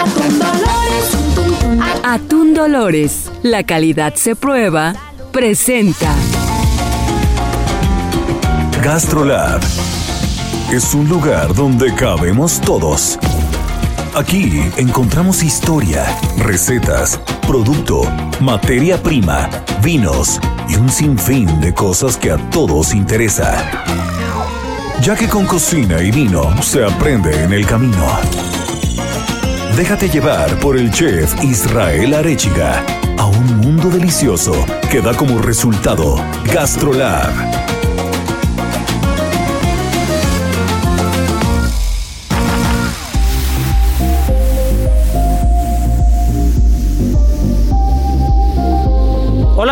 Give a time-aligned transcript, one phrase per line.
[0.00, 2.00] Atún Dolores.
[2.02, 3.30] Atún Dolores.
[3.42, 4.94] La calidad se prueba.
[5.30, 6.14] Presenta.
[8.82, 9.60] GastroLab
[10.72, 13.18] es un lugar donde cabemos todos.
[14.14, 16.06] Aquí encontramos historia,
[16.38, 18.00] recetas, producto,
[18.40, 19.50] materia prima,
[19.82, 23.54] vinos y un sinfín de cosas que a todos interesa.
[25.02, 28.06] Ya que con cocina y vino se aprende en el camino.
[29.76, 32.84] Déjate llevar por el chef Israel Arechiga
[33.18, 34.52] a un mundo delicioso
[34.90, 36.16] que da como resultado
[36.52, 37.79] GastroLab.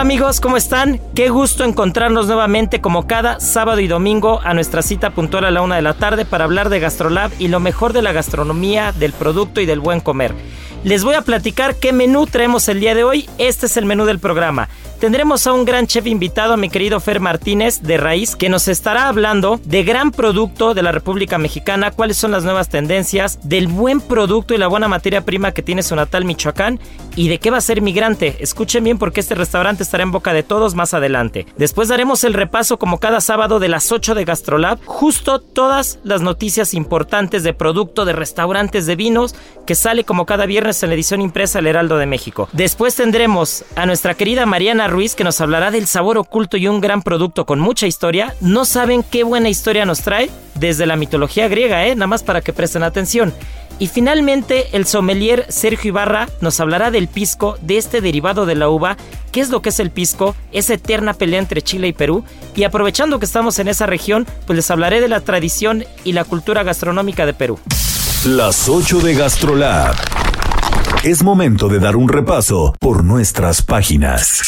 [0.09, 1.03] Amigos, ¿cómo están?
[1.15, 5.61] Qué gusto encontrarnos nuevamente como cada sábado y domingo a nuestra cita puntual a la
[5.61, 9.13] una de la tarde para hablar de GastroLab y lo mejor de la gastronomía, del
[9.13, 10.35] producto y del buen comer.
[10.83, 13.29] Les voy a platicar qué menú traemos el día de hoy.
[13.37, 14.71] Este es el menú del programa.
[14.99, 18.67] Tendremos a un gran chef invitado, a mi querido Fer Martínez de Raíz, que nos
[18.67, 23.69] estará hablando de gran producto de la República Mexicana, cuáles son las nuevas tendencias, del
[23.69, 26.81] buen producto y la buena materia prima que tiene su natal Michoacán
[27.15, 28.39] y de qué va a ser migrante.
[28.41, 31.47] Escuchen bien porque este restaurante estará en boca de todos más adelante.
[31.57, 36.23] Después daremos el repaso como cada sábado de las 8 de Gastrolab, justo todas las
[36.23, 40.97] noticias importantes de producto, de restaurantes, de vinos, que sale como cada viernes en la
[40.97, 42.49] edición impresa El Heraldo de México.
[42.53, 46.81] Después tendremos a nuestra querida Mariana Ruiz que nos hablará del sabor oculto y un
[46.81, 48.35] gran producto con mucha historia.
[48.41, 51.95] No saben qué buena historia nos trae desde la mitología griega, ¿eh?
[51.95, 53.33] Nada más para que presten atención.
[53.79, 58.69] Y finalmente el sommelier Sergio Ibarra nos hablará del pisco, de este derivado de la
[58.69, 58.97] uva,
[59.31, 62.25] qué es lo que es el pisco, esa eterna pelea entre Chile y Perú.
[62.57, 66.25] Y aprovechando que estamos en esa región, pues les hablaré de la tradición y la
[66.25, 67.61] cultura gastronómica de Perú.
[68.25, 69.95] Las 8 de Gastrolab.
[71.05, 74.43] Es momento de dar un repaso por nuestras páginas.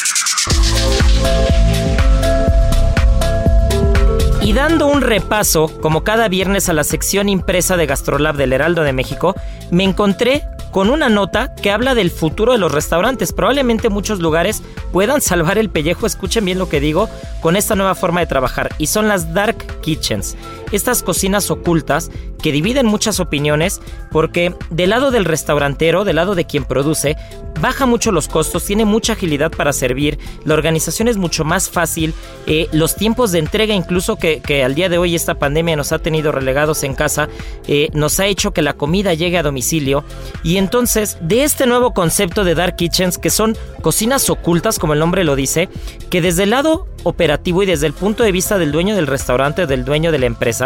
[4.42, 8.82] Y dando un repaso, como cada viernes a la sección impresa de Gastrolab del Heraldo
[8.82, 9.34] de México,
[9.70, 13.32] me encontré con una nota que habla del futuro de los restaurantes.
[13.32, 14.62] Probablemente muchos lugares
[14.92, 17.08] puedan salvar el pellejo, escuchen bien lo que digo,
[17.41, 18.74] con esta nueva forma de trabajar.
[18.78, 20.36] Y son las dark kitchens,
[20.72, 22.10] estas cocinas ocultas
[22.42, 27.16] que dividen muchas opiniones porque del lado del restaurantero, del lado de quien produce,
[27.60, 32.14] baja mucho los costos, tiene mucha agilidad para servir, la organización es mucho más fácil,
[32.47, 35.98] eh, los tiempos de entrega incluso que, al día de hoy esta pandemia nos ha
[35.98, 37.28] tenido relegados en casa,
[37.66, 40.04] eh, nos ha hecho que la comida llegue a domicilio.
[40.42, 44.98] Y entonces, de este nuevo concepto de Dark Kitchens, que son cocinas ocultas, como el
[44.98, 45.69] nombre lo dice,
[46.09, 49.62] que desde el lado operativo y desde el punto de vista del dueño del restaurante
[49.62, 50.59] o del dueño de la empresa,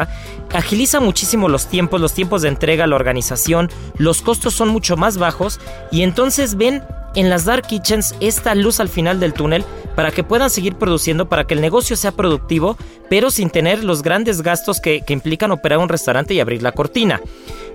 [0.53, 5.19] agiliza muchísimo los tiempos, los tiempos de entrega, la organización, los costos son mucho más
[5.19, 5.61] bajos
[5.91, 6.83] y entonces ven
[7.15, 11.29] en las Dark Kitchens esta luz al final del túnel para que puedan seguir produciendo,
[11.29, 12.77] para que el negocio sea productivo,
[13.09, 17.21] pero sin tener los grandes gastos que, implican operar un restaurante y abrir la cortina.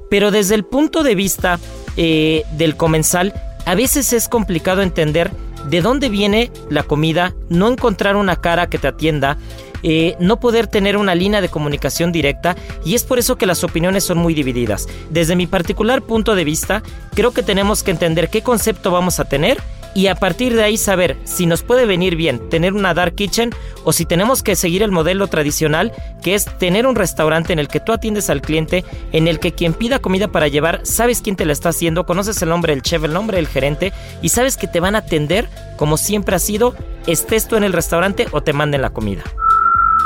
[0.09, 1.59] Pero desde el punto de vista
[1.95, 3.33] eh, del comensal,
[3.65, 5.31] a veces es complicado entender
[5.69, 9.37] de dónde viene la comida, no encontrar una cara que te atienda,
[9.83, 13.63] eh, no poder tener una línea de comunicación directa y es por eso que las
[13.63, 14.87] opiniones son muy divididas.
[15.09, 19.25] Desde mi particular punto de vista, creo que tenemos que entender qué concepto vamos a
[19.25, 19.57] tener
[19.93, 23.51] y a partir de ahí saber si nos puede venir bien tener una dark kitchen
[23.83, 25.91] o si tenemos que seguir el modelo tradicional
[26.21, 29.53] que es tener un restaurante en el que tú atiendes al cliente, en el que
[29.53, 32.83] quien pida comida para llevar, sabes quién te la está haciendo, conoces el nombre del
[32.83, 36.39] chef, el nombre del gerente y sabes que te van a atender como siempre ha
[36.39, 36.75] sido,
[37.07, 39.23] estés tú en el restaurante o te manden la comida.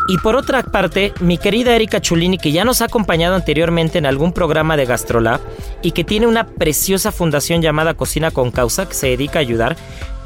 [0.07, 4.05] Y por otra parte, mi querida Erika Chulini, que ya nos ha acompañado anteriormente en
[4.05, 5.39] algún programa de Gastrolab
[5.81, 9.77] y que tiene una preciosa fundación llamada Cocina con Causa, que se dedica a ayudar,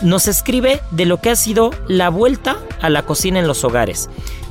[0.01, 4.09] nos escribe de lo que ha sido la vuelta a la cocina en los hogares.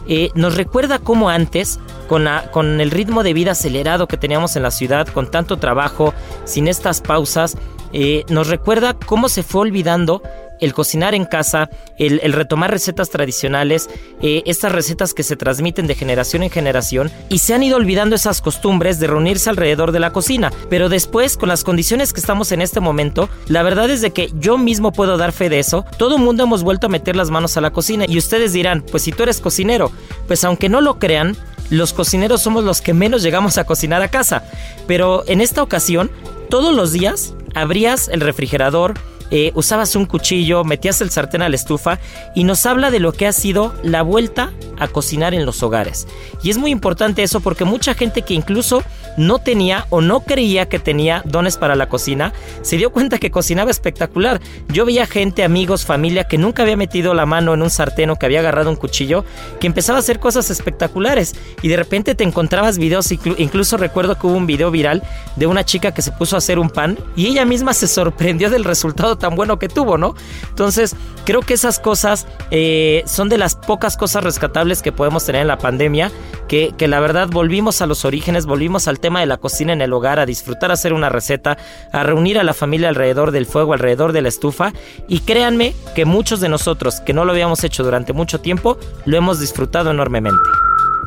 [0.09, 4.63] Eh, nos recuerda cómo antes, con, con el ritmo de vida acelerado que teníamos en
[4.63, 6.15] la ciudad, con tanto trabajo,
[6.45, 7.57] sin estas pausas,
[7.93, 10.23] eh, nos recuerda cómo se fue olvidando
[10.61, 13.89] el cocinar en casa, el, retomar recetas tradicionales,
[14.23, 18.17] eh, estas recetas que se transmiten de generación en generación y se han ido olvidando
[18.17, 20.53] esas costumbres de reunirse alrededor de la cocina.
[20.71, 24.31] Pero después, con las condiciones que estamos en este momento, la verdad es de que
[24.39, 25.85] yo mismo puedo dar fe de eso.
[25.99, 29.03] Todo mundo hemos vuelto a meter las manos a la cocina y ustedes dirán, pues
[29.03, 29.91] si tú eres cocinero,
[30.27, 31.37] pues aunque no lo crean,
[31.71, 34.45] los cocineros somos los que menos llegamos a cocinar a casa.
[34.87, 36.11] Pero en esta ocasión,
[36.49, 38.95] todos los días abrías el refrigerador,
[39.31, 41.99] eh, usabas un cuchillo, metías el sartén a la estufa
[42.35, 46.07] y nos habla de lo que ha sido la vuelta a cocinar en los hogares.
[46.43, 48.83] Y es muy importante eso porque mucha gente que incluso
[49.17, 52.33] no tenía o no creía que tenía dones para la cocina,
[52.63, 54.41] se dio cuenta que cocinaba espectacular.
[54.69, 58.17] Yo veía gente, amigos, familia que nunca había metido la mano en un sartén o
[58.17, 59.25] que había agarrado un cuchillo,
[59.61, 64.27] que empezaba a hacer cosas espectaculares y de repente te encontrabas videos, incluso recuerdo que
[64.27, 65.03] hubo un video viral
[65.37, 68.51] de una chica que se puso a hacer un pan y ella misma se sorprendió
[68.51, 70.15] del resultado tan bueno que tuvo, ¿no?
[70.49, 75.43] Entonces, creo que esas cosas eh, son de las pocas cosas rescatables que podemos tener
[75.43, 76.11] en la pandemia,
[76.49, 79.83] que, que la verdad volvimos a los orígenes, volvimos al tema de la cocina en
[79.83, 81.59] el hogar, a disfrutar hacer una receta,
[81.93, 84.73] a reunir a la familia alrededor del fuego, alrededor de la estufa,
[85.09, 89.17] y créanme que muchos de nosotros que no lo habíamos hecho durante mucho tiempo, lo
[89.17, 90.49] hemos disfrutado enormemente.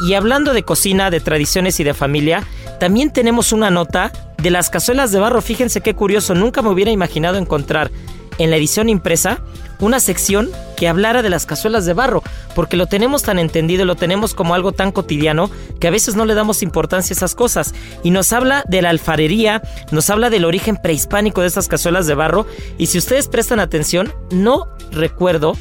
[0.01, 2.43] Y hablando de cocina, de tradiciones y de familia,
[2.79, 4.11] también tenemos una nota
[4.41, 5.41] de las cazuelas de barro.
[5.41, 7.91] Fíjense qué curioso, nunca me hubiera imaginado encontrar
[8.37, 9.41] en la edición impresa
[9.79, 12.23] una sección que hablara de las cazuelas de barro,
[12.55, 15.49] porque lo tenemos tan entendido, lo tenemos como algo tan cotidiano
[15.79, 17.73] que a veces no le damos importancia a esas cosas.
[18.03, 19.61] Y nos habla de la alfarería,
[19.91, 22.45] nos habla del origen prehispánico de estas cazuelas de barro,
[22.77, 25.55] y si ustedes prestan atención, no recuerdo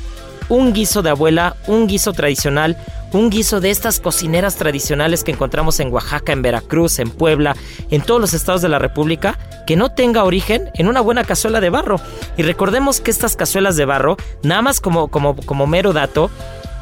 [0.48, 2.76] un guiso de abuela, un guiso tradicional,
[3.12, 7.56] un guiso de estas cocineras tradicionales que encontramos en Oaxaca, en Veracruz, en Puebla,
[7.90, 11.60] en todos los estados de la República, que no tenga origen en una buena cazuela
[11.60, 12.00] de barro.
[12.36, 16.30] Y recordemos que estas cazuelas de barro, nada más como, como, como mero dato,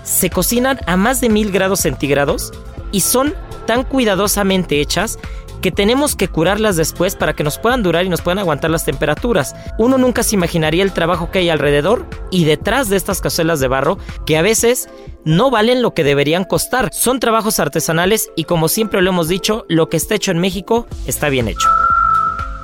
[0.03, 2.53] se cocinan a más de mil grados centígrados
[2.93, 3.35] y son
[3.67, 5.19] tan cuidadosamente hechas
[5.61, 8.85] que tenemos que curarlas después para que nos puedan durar y nos puedan aguantar las
[8.85, 9.55] temperaturas.
[9.79, 13.69] Uno nunca se imaginaría el trabajo que hay alrededor y detrás de estas cazuelas de
[13.69, 14.89] barro que a veces
[15.25, 16.91] no valen lo que deberían costar.
[16.93, 20.87] Son trabajos artesanales y como siempre lo hemos dicho, lo que está hecho en México
[21.07, 21.69] está bien hecho.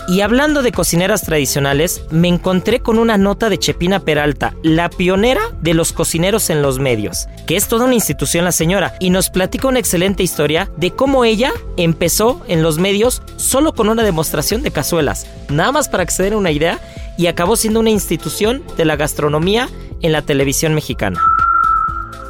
[0.09, 5.41] Y hablando de cocineras tradicionales, me encontré con una nota de Chepina Peralta, la pionera
[5.61, 9.31] de los cocineros en los medios, que es toda una institución la señora, y nos
[9.31, 14.63] platica una excelente historia de cómo ella empezó en los medios solo con una demostración
[14.63, 16.81] de cazuelas, nada más para se den una idea,
[17.17, 19.69] y acabó siendo una institución de la gastronomía
[20.01, 21.21] en la televisión mexicana.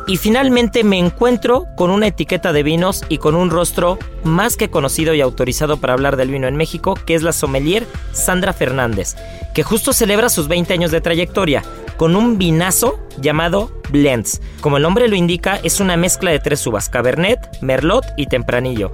[0.07, 4.69] Y finalmente me encuentro con una etiqueta de vinos y con un rostro más que
[4.69, 9.15] conocido y autorizado para hablar del vino en México, que es la sommelier Sandra Fernández,
[9.55, 11.63] que justo celebra sus 20 años de trayectoria
[11.97, 14.41] con un vinazo llamado Blends.
[14.61, 18.93] Como el nombre lo indica, es una mezcla de tres uvas, Cabernet, Merlot y Tempranillo.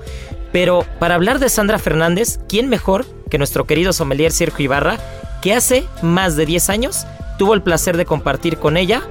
[0.53, 4.99] Pero para hablar de Sandra Fernández, ¿quién mejor que nuestro querido sommelier Sergio Ibarra,
[5.41, 7.07] que hace más de 10 años
[7.39, 9.03] tuvo el placer de compartir con ella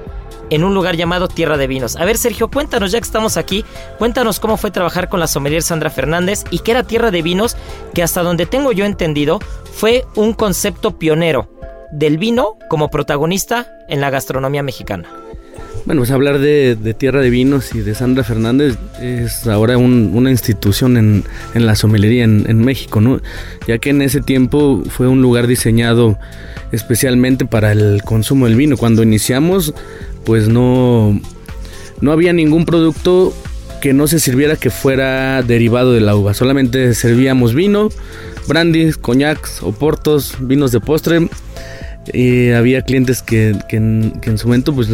[0.50, 1.96] en un lugar llamado Tierra de Vinos.
[1.96, 3.64] A ver, Sergio, cuéntanos, ya que estamos aquí,
[3.98, 7.56] cuéntanos cómo fue trabajar con la sommelier Sandra Fernández y qué era Tierra de Vinos,
[7.94, 9.40] que hasta donde tengo yo entendido,
[9.72, 11.48] fue un concepto pionero
[11.92, 15.08] del vino como protagonista en la gastronomía mexicana.
[15.88, 20.98] Bueno, pues hablar de, Tierra de Vinos y de Sandra Fernández es ahora una institución
[20.98, 21.24] en,
[21.54, 23.22] la somelería en, México, ¿no?
[23.66, 26.18] Ya que en ese tiempo fue un lugar diseñado
[26.72, 28.76] especialmente para el consumo del vino.
[28.76, 29.72] Cuando iniciamos,
[30.24, 31.20] pues no,
[32.00, 33.32] no había ningún producto
[33.80, 36.34] que no se sirviera que fuera derivado de la uva.
[36.34, 37.88] Solamente servíamos vino,
[38.46, 41.28] brandis, coñacs, oportos, vinos de postre
[42.12, 44.88] y había clientes que, en, su momento, pues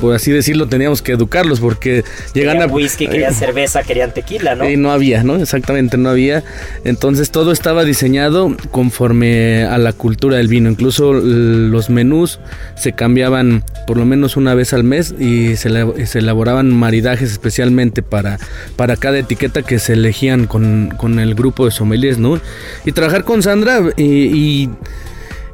[0.00, 2.66] por así decirlo, teníamos que educarlos porque llegan a...
[2.66, 4.68] whisky, querían cerveza, querían tequila, ¿no?
[4.68, 5.36] Y no había, ¿no?
[5.36, 6.44] Exactamente, no había.
[6.84, 10.70] Entonces todo estaba diseñado conforme a la cultura del vino.
[10.70, 12.38] Incluso los menús
[12.76, 15.68] se cambiaban por lo menos una vez al mes y se,
[16.18, 18.38] elaboraban maridajes especialmente para,
[18.76, 22.40] para cada etiqueta que se elegían con, el grupo de sommeliers, ¿no?
[22.84, 24.68] Y trabajar con Sandra y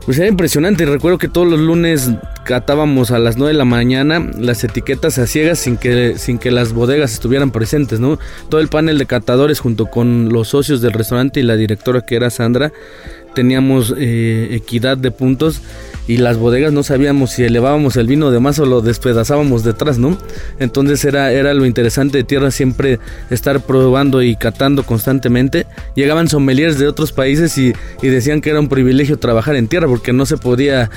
[0.04, 0.84] pues era impresionante.
[0.86, 2.10] Recuerdo que todos los lunes
[2.44, 6.50] catábamos a las 9 de la mañana las etiquetas a ciegas sin que, sin que
[6.50, 8.18] las bodegas estuvieran presentes, ¿no?
[8.48, 12.16] Todo el panel de catadores junto con los socios del restaurante y la directora que
[12.16, 12.72] era Sandra,
[13.34, 15.62] teníamos eh, equidad de puntos
[16.08, 19.98] y las bodegas no sabíamos si elevábamos el vino de más o lo despedazábamos detrás,
[19.98, 20.18] ¿no?
[20.58, 22.98] Entonces era, era lo interesante de tierra siempre
[23.30, 25.66] estar probando y catando constantemente.
[25.94, 29.86] Llegaban sommeliers de otros países y, y decían que era un privilegio trabajar en tierra
[29.86, 30.90] porque no se podía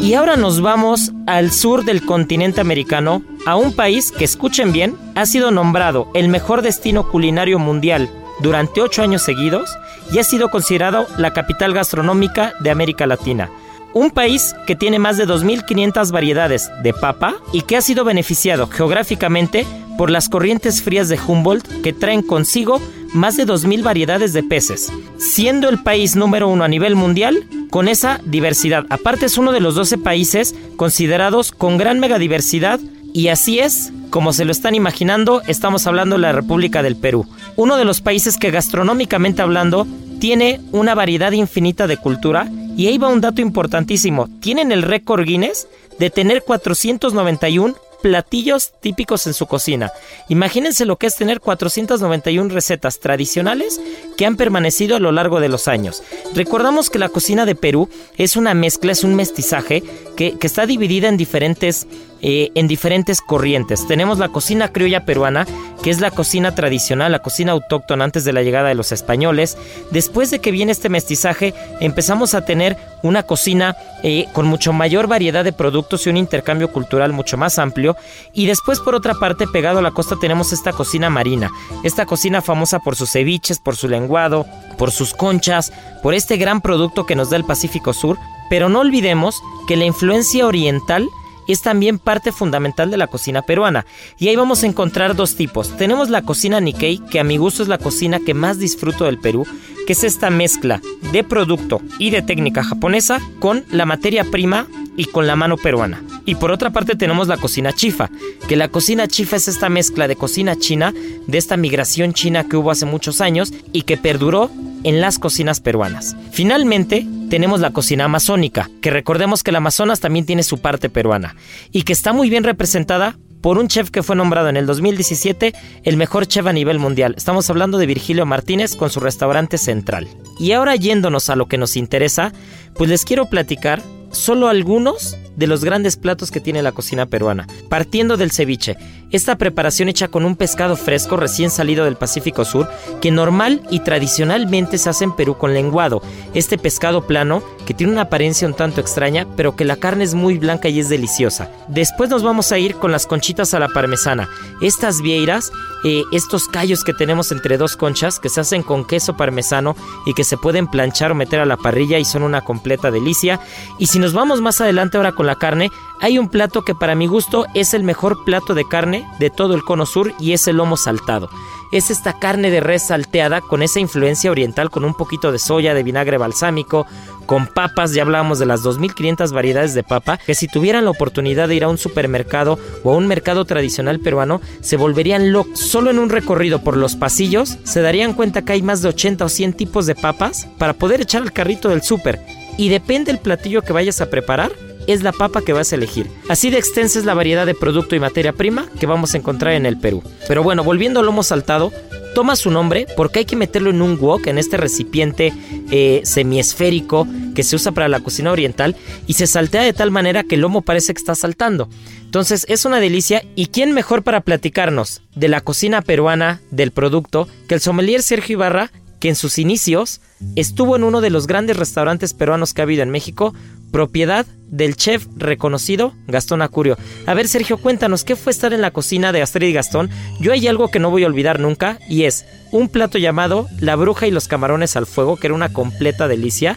[0.00, 4.96] Y ahora nos vamos al sur del continente americano, a un país que, escuchen bien,
[5.16, 9.76] ha sido nombrado el mejor destino culinario mundial durante ocho años seguidos
[10.12, 13.50] y ha sido considerado la capital gastronómica de América Latina.
[13.94, 18.66] Un país que tiene más de 2.500 variedades de papa y que ha sido beneficiado
[18.66, 19.64] geográficamente
[19.96, 22.80] por las corrientes frías de Humboldt que traen consigo
[23.12, 27.86] más de 2.000 variedades de peces, siendo el país número uno a nivel mundial con
[27.86, 28.84] esa diversidad.
[28.90, 32.80] Aparte es uno de los 12 países considerados con gran megadiversidad
[33.12, 37.26] y así es, como se lo están imaginando, estamos hablando de la República del Perú,
[37.54, 39.86] uno de los países que gastronómicamente hablando
[40.18, 45.24] tiene una variedad infinita de cultura y ahí va un dato importantísimo, tienen el récord
[45.24, 49.90] Guinness de tener 491 platillos típicos en su cocina.
[50.28, 53.80] Imagínense lo que es tener 491 recetas tradicionales
[54.18, 56.02] que han permanecido a lo largo de los años.
[56.34, 57.88] Recordamos que la cocina de Perú
[58.18, 59.82] es una mezcla, es un mestizaje
[60.16, 61.86] que, que está dividida en diferentes
[62.26, 63.86] eh, en diferentes corrientes.
[63.86, 65.46] Tenemos la cocina criolla peruana,
[65.82, 69.58] que es la cocina tradicional, la cocina autóctona antes de la llegada de los españoles.
[69.90, 75.06] Después de que viene este mestizaje, empezamos a tener una cocina eh, con mucho mayor
[75.06, 77.94] variedad de productos y un intercambio cultural mucho más amplio.
[78.32, 81.50] Y después, por otra parte, pegado a la costa, tenemos esta cocina marina,
[81.82, 84.46] esta cocina famosa por sus ceviches, por su lenguado,
[84.78, 88.16] por sus conchas, por este gran producto que nos da el Pacífico Sur.
[88.48, 91.06] Pero no olvidemos que la influencia oriental
[91.48, 93.86] es también parte fundamental de la cocina peruana.
[94.18, 95.76] Y ahí vamos a encontrar dos tipos.
[95.76, 99.18] Tenemos la cocina Nikkei, que a mi gusto es la cocina que más disfruto del
[99.18, 99.46] Perú,
[99.86, 100.80] que es esta mezcla
[101.12, 106.02] de producto y de técnica japonesa con la materia prima y con la mano peruana.
[106.24, 108.10] Y por otra parte tenemos la cocina chifa,
[108.48, 110.92] que la cocina chifa es esta mezcla de cocina china,
[111.26, 114.50] de esta migración china que hubo hace muchos años y que perduró
[114.84, 116.16] en las cocinas peruanas.
[116.30, 121.34] Finalmente, tenemos la cocina amazónica, que recordemos que el Amazonas también tiene su parte peruana
[121.72, 125.52] y que está muy bien representada por un chef que fue nombrado en el 2017
[125.82, 127.14] el mejor chef a nivel mundial.
[127.16, 130.08] Estamos hablando de Virgilio Martínez con su restaurante central.
[130.38, 132.32] Y ahora yéndonos a lo que nos interesa,
[132.74, 133.82] pues les quiero platicar
[134.14, 137.46] solo algunos de los grandes platos que tiene la cocina peruana.
[137.68, 138.76] Partiendo del ceviche,
[139.14, 142.68] esta preparación hecha con un pescado fresco recién salido del Pacífico Sur,
[143.00, 146.02] que normal y tradicionalmente se hace en Perú con lenguado.
[146.34, 150.14] Este pescado plano, que tiene una apariencia un tanto extraña, pero que la carne es
[150.14, 151.48] muy blanca y es deliciosa.
[151.68, 154.28] Después nos vamos a ir con las conchitas a la parmesana.
[154.60, 155.52] Estas vieiras,
[155.84, 160.14] eh, estos callos que tenemos entre dos conchas, que se hacen con queso parmesano y
[160.14, 163.38] que se pueden planchar o meter a la parrilla y son una completa delicia.
[163.78, 166.96] Y si nos vamos más adelante ahora con la carne, hay un plato que para
[166.96, 170.46] mi gusto es el mejor plato de carne de todo el cono sur y es
[170.48, 171.28] el lomo saltado.
[171.72, 175.74] Es esta carne de res salteada con esa influencia oriental, con un poquito de soya,
[175.74, 176.86] de vinagre balsámico,
[177.26, 181.48] con papas, ya hablábamos de las 2.500 variedades de papa, que si tuvieran la oportunidad
[181.48, 185.58] de ir a un supermercado o a un mercado tradicional peruano, se volverían locos.
[185.58, 189.24] Solo en un recorrido por los pasillos se darían cuenta que hay más de 80
[189.24, 192.20] o 100 tipos de papas para poder echar al carrito del súper.
[192.56, 194.52] Y depende del platillo que vayas a preparar,
[194.86, 196.08] es la papa que vas a elegir.
[196.28, 199.54] Así de extensa es la variedad de producto y materia prima que vamos a encontrar
[199.54, 200.02] en el Perú.
[200.28, 201.72] Pero bueno, volviendo al lomo saltado,
[202.14, 205.32] toma su nombre porque hay que meterlo en un wok, en este recipiente
[205.70, 208.76] eh, semiesférico que se usa para la cocina oriental
[209.06, 211.68] y se saltea de tal manera que el lomo parece que está saltando.
[212.04, 217.28] Entonces es una delicia y quién mejor para platicarnos de la cocina peruana, del producto,
[217.48, 218.70] que el sommelier Sergio Ibarra,
[219.04, 220.00] que en sus inicios
[220.34, 223.34] estuvo en uno de los grandes restaurantes peruanos que ha habido en México,
[223.70, 226.78] propiedad del chef reconocido Gastón Acurio.
[227.04, 229.90] A ver, Sergio, cuéntanos, ¿qué fue estar en la cocina de Astrid y Gastón?
[230.20, 233.76] Yo hay algo que no voy a olvidar nunca y es un plato llamado La
[233.76, 236.56] bruja y los camarones al fuego, que era una completa delicia.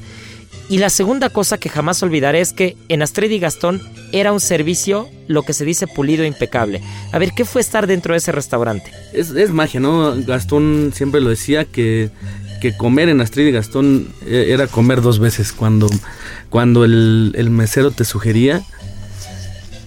[0.69, 3.81] Y la segunda cosa que jamás olvidaré es que en Astrid y Gastón
[4.11, 6.81] era un servicio, lo que se dice pulido e impecable.
[7.13, 8.91] A ver, ¿qué fue estar dentro de ese restaurante?
[9.13, 10.13] Es, es magia, ¿no?
[10.25, 12.09] Gastón siempre lo decía que,
[12.61, 15.53] que comer en Astrid y Gastón eh, era comer dos veces.
[15.53, 15.89] Cuando,
[16.49, 18.61] cuando el, el mesero te sugería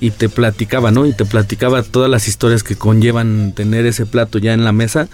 [0.00, 1.06] y te platicaba, ¿no?
[1.06, 5.08] Y te platicaba todas las historias que conllevan tener ese plato ya en la mesa,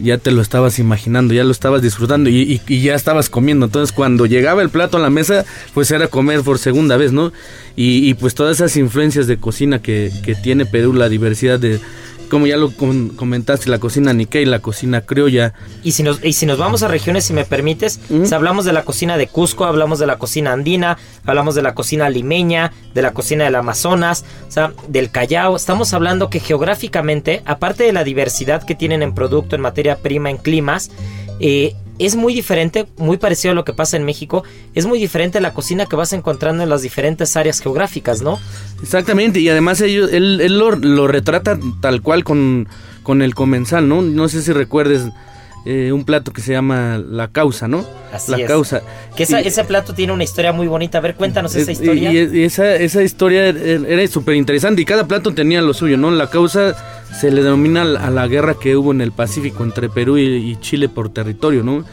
[0.00, 3.66] ya te lo estabas imaginando, ya lo estabas disfrutando y, y, y, ya estabas comiendo.
[3.66, 7.32] Entonces cuando llegaba el plato a la mesa, pues era comer por segunda vez, ¿no?
[7.76, 11.78] Y, y pues todas esas influencias de cocina que, que tiene Perú, la diversidad de
[12.32, 15.52] como ya lo comentaste, la cocina Nikkei, la cocina criolla.
[15.82, 18.72] Y si nos, y si nos vamos a regiones, si me permites, si hablamos de
[18.72, 20.96] la cocina de Cusco, hablamos de la cocina andina,
[21.26, 25.56] hablamos de la cocina limeña, de la cocina del Amazonas, o sea, del Callao.
[25.56, 30.30] Estamos hablando que geográficamente, aparte de la diversidad que tienen en producto, en materia prima,
[30.30, 30.90] en climas,
[31.38, 31.74] eh,
[32.06, 34.44] es muy diferente, muy parecido a lo que pasa en México,
[34.74, 38.38] es muy diferente la cocina que vas encontrando en las diferentes áreas geográficas, ¿no?
[38.82, 42.68] Exactamente, y además ellos, él, él lo, lo, retrata tal cual con,
[43.02, 44.02] con el comensal, ¿no?
[44.02, 45.08] No sé si recuerdes
[45.64, 47.84] eh, un plato que se llama La Causa, ¿no?
[48.12, 48.46] Así la es.
[48.48, 48.82] Causa.
[49.16, 50.98] Que esa, y, ese plato tiene una historia muy bonita.
[50.98, 52.12] A ver, cuéntanos esa historia.
[52.12, 56.10] Y, y esa, esa historia era súper interesante y cada plato tenía lo suyo, ¿no?
[56.10, 56.74] La Causa
[57.18, 60.56] se le denomina a la guerra que hubo en el Pacífico entre Perú y, y
[60.56, 61.84] Chile por territorio, ¿no?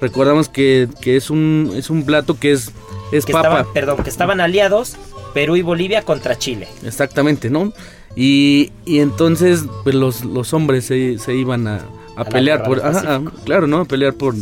[0.00, 2.72] Recordamos que, que, es un es un plato que es
[3.12, 3.48] es que papa.
[3.48, 4.96] Estaban, perdón, que estaban aliados
[5.34, 6.68] Perú y Bolivia contra Chile.
[6.84, 7.72] Exactamente, ¿no?
[8.16, 11.80] Y, y entonces pues los, los hombres se, se iban a,
[12.18, 13.80] a, a pelear por ajá, claro, ¿no?
[13.80, 14.34] A pelear por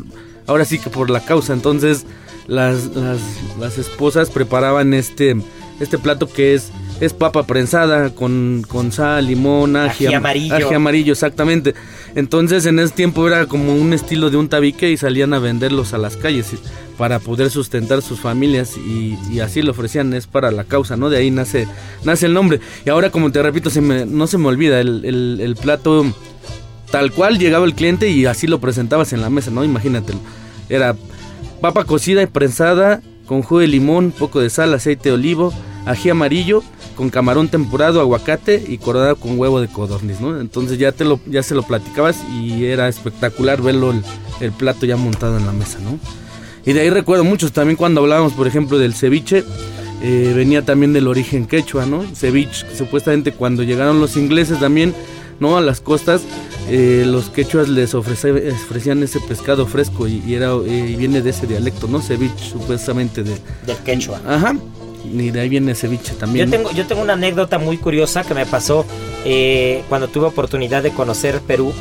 [0.46, 1.52] ahora sí que por la causa.
[1.52, 2.06] Entonces
[2.46, 3.20] las, las,
[3.58, 5.36] las esposas preparaban este
[5.80, 10.54] este plato que es es papa prensada con, con sal, limón, ají, ají amarillo.
[10.54, 11.74] Ají amarillo, exactamente.
[12.14, 15.92] Entonces en ese tiempo era como un estilo de un tabique y salían a venderlos
[15.92, 16.54] a las calles
[16.96, 21.10] para poder sustentar sus familias y, y, así lo ofrecían, es para la causa, ¿no?
[21.10, 21.68] De ahí nace,
[22.04, 22.60] nace el nombre.
[22.86, 26.06] Y ahora como te repito, se me, no se me olvida, el, el, el plato
[26.90, 29.64] tal cual llegaba el cliente y así lo presentabas en la mesa, ¿no?
[29.64, 30.14] Imagínate,
[30.68, 30.96] era
[31.60, 35.52] papa cocida y prensada con jugo de limón, poco de sal, aceite de olivo,
[35.84, 36.62] ají amarillo,
[36.96, 40.40] con camarón temporado, aguacate y coronado con huevo de codorniz, ¿no?
[40.40, 44.02] Entonces ya te lo, ya se lo platicabas y era espectacular verlo el,
[44.40, 45.98] el, plato ya montado en la mesa, ¿no?
[46.64, 49.44] Y de ahí recuerdo muchos también cuando hablábamos, por ejemplo, del ceviche,
[50.02, 52.04] eh, venía también del origen quechua, ¿no?
[52.14, 54.94] Ceviche, supuestamente cuando llegaron los ingleses también,
[55.40, 55.56] ¿no?
[55.56, 56.22] A las costas,
[56.68, 61.22] eh, los quechuas les ofrece, ofrecían ese pescado fresco y, y era eh, y viene
[61.22, 62.00] de ese dialecto, ¿no?
[62.00, 63.36] Ceviche, supuestamente de...
[63.66, 64.20] Del quechua.
[64.26, 64.56] Ajá,
[65.04, 66.50] y de ahí viene ceviche también.
[66.50, 68.84] Yo tengo, yo tengo una anécdota muy curiosa que me pasó
[69.24, 71.72] eh, cuando tuve oportunidad de conocer Perú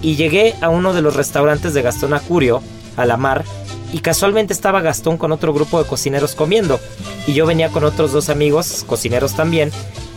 [0.00, 2.62] y llegué a uno de los restaurantes de Gastón Acurio,
[2.96, 3.44] a la mar,
[3.92, 6.80] y casualmente estaba Gastón con otro grupo de cocineros comiendo
[7.26, 9.70] y yo venía con otros dos amigos, cocineros también.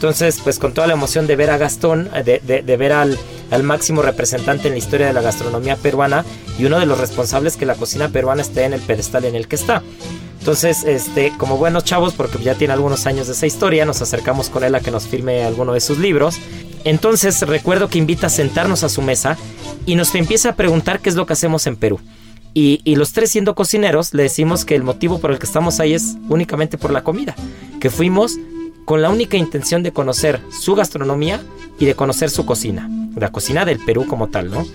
[0.06, 3.18] Entonces, pues con toda la emoción de ver a Gastón, de, ver al,
[3.50, 6.24] al, máximo representante en la historia de la gastronomía peruana
[6.60, 9.48] y uno de los responsables que la cocina peruana esté en el pedestal en el
[9.48, 9.82] que está.
[10.38, 14.50] Entonces, este, como buenos chavos, porque ya tiene algunos años de esa historia, nos acercamos
[14.50, 16.38] con él a que nos firme alguno de sus libros.
[16.84, 19.38] Entonces, recuerdo que invita a sentarnos a su mesa
[19.88, 22.00] y nos empieza a preguntar qué es lo que hacemos en Perú.
[22.54, 25.80] Y, y, los tres siendo cocineros le decimos que el motivo por el que estamos
[25.80, 27.36] ahí es únicamente por la comida.
[27.82, 28.38] Que fuimos
[28.86, 31.42] con la única intención de conocer su gastronomía
[31.80, 32.90] y de conocer su cocina.
[33.16, 34.66] La cocina del Perú como tal, ¿no?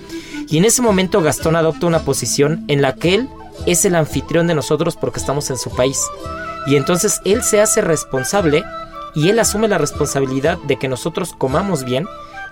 [0.48, 3.28] Y en ese momento Gastón adopta una posición en la que él
[3.66, 6.00] es el anfitrión de nosotros porque estamos en su país.
[6.66, 8.64] Y entonces él se hace responsable
[9.14, 12.06] y él asume la responsabilidad de que nosotros comamos bien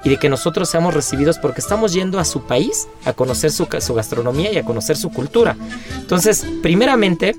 [0.04, 3.66] y de que nosotros seamos recibidos porque estamos yendo a su país a conocer su,
[3.80, 5.56] su, gastronomía y a conocer su cultura.
[5.96, 7.36] Entonces, primeramente,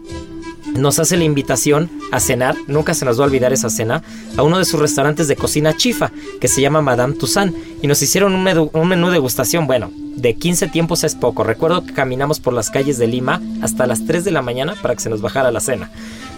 [0.73, 4.03] nos hace la invitación a cenar, nunca se nos va a olvidar esa cena,
[4.38, 8.01] a uno de sus restaurantes de cocina chifa, que se llama Madame Toussaint, y nos
[8.01, 11.43] hicieron un menú, un menú degustación, bueno, de 15 tiempos es poco.
[11.43, 14.95] Recuerdo que caminamos por las calles de Lima hasta las 3 de la mañana para
[14.95, 15.91] que se nos bajara la cena.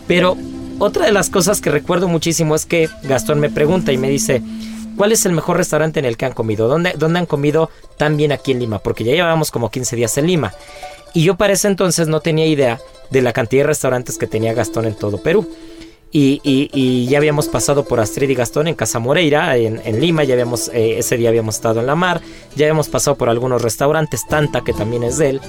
[0.07, 0.37] Pero
[0.79, 4.41] otra de las cosas que recuerdo muchísimo es que Gastón me pregunta y me dice,
[4.97, 6.67] ¿cuál es el mejor restaurante en el que han comido?
[6.67, 8.79] ¿Dónde, ¿Dónde han comido tan bien aquí en Lima?
[8.79, 10.53] Porque ya llevábamos como 15 días en Lima.
[11.13, 14.53] Y yo para ese entonces no tenía idea de la cantidad de restaurantes que tenía
[14.53, 15.49] Gastón en todo Perú.
[16.13, 20.01] Y, y, y, ya habíamos pasado por Astrid y Gastón en Casa Moreira, en, en
[20.01, 22.19] Lima, ya habíamos, eh, ese día habíamos estado en la mar,
[22.53, 25.41] ya habíamos pasado por algunos restaurantes, Tanta, que también es de él,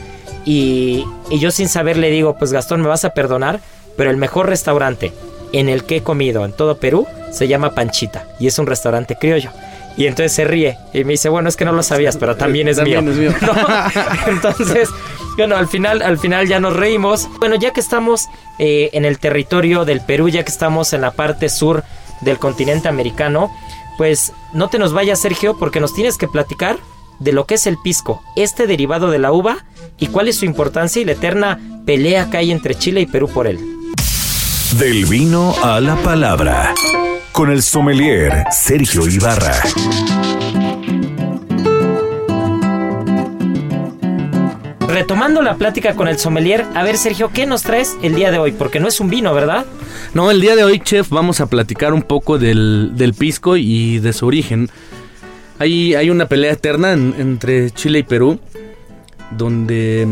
[0.45, 3.61] y, y yo sin saber le digo, pues Gastón, me vas a perdonar,
[3.97, 5.13] pero el mejor restaurante
[5.53, 9.17] en el que he comido en todo Perú se llama Panchita y es un restaurante
[9.17, 9.51] criollo.
[9.97, 12.69] Y entonces se ríe y me dice, bueno, es que no lo sabías, pero también
[12.69, 13.01] es mío.
[14.27, 14.89] Entonces,
[15.37, 17.29] bueno, al final, al final ya nos reímos.
[17.39, 21.13] Bueno, ya que estamos eh, en el territorio del Perú, ya que estamos en la
[21.13, 21.85] parte sur
[22.21, 23.51] del continente americano,
[23.99, 26.79] pues no te nos vayas, Sergio, porque nos tienes que platicar
[27.19, 29.65] de lo que es el pisco, este derivado de la uva
[29.99, 33.29] y cuál es su importancia y la eterna pelea que hay entre Chile y Perú
[33.29, 33.59] por él.
[34.79, 36.75] Del vino a la palabra
[37.33, 39.63] con el sommelier Sergio Ibarra.
[45.03, 48.39] Retomando la plática con el sommelier, a ver Sergio, ¿qué nos traes el día de
[48.39, 48.53] hoy?
[48.53, 49.67] Porque no es un vino, ¿verdad?
[50.15, 54.13] No, el día de hoy, chef, vamos a platicar un poco del, pisco y de
[54.13, 54.71] su origen.
[55.59, 58.39] Hay, hay una pelea eterna entre Chile y Perú,
[59.33, 60.07] donde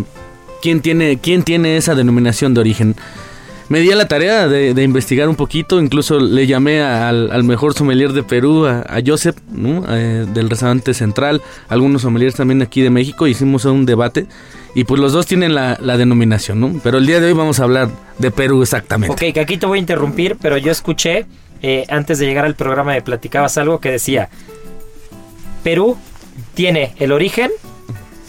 [0.61, 2.96] ¿quién tiene, quién tiene esa denominación de origen?
[3.68, 8.12] me di a la tarea de, investigar un poquito, incluso le llamé al, mejor sommelier
[8.12, 9.37] de Perú, a, Joseph,
[9.88, 14.26] eh, del restaurante central, algunos sommeliers también aquí de México, hicimos un debate
[14.74, 16.80] y pues los dos tienen la, denominación, ¿no?
[16.83, 19.12] Pero el día de hoy vamos a hablar de Perú exactamente.
[19.12, 21.26] Ok, que aquí te voy a interrumpir, pero yo escuché,
[21.62, 24.28] eh, antes de llegar al programa me platicabas algo que decía,
[25.62, 25.96] Perú
[26.54, 27.50] tiene el origen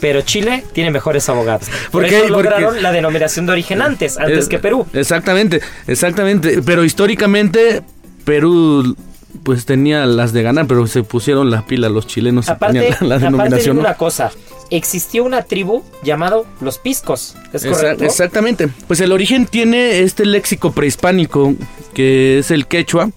[0.02, 1.70] pero Chile tiene mejores abogados.
[1.92, 4.88] ¿Por Por lograron la denominación de origen antes, antes que Perú.
[4.94, 6.64] Exactamente, exactamente.
[6.64, 7.84] Pero históricamente
[8.26, 8.98] Perú
[9.44, 13.78] pues tenía las de ganar, pero se pusieron la pila los chilenos aparte, la, denominación.
[13.78, 14.32] Aparte una cosa,
[14.72, 18.04] existió una tribu llamado los piscos, ¿es correcto?
[18.04, 18.70] Exactamente.
[18.88, 21.54] Pues el origen tiene este léxico prehispánico
[21.94, 23.12] que es el quechua,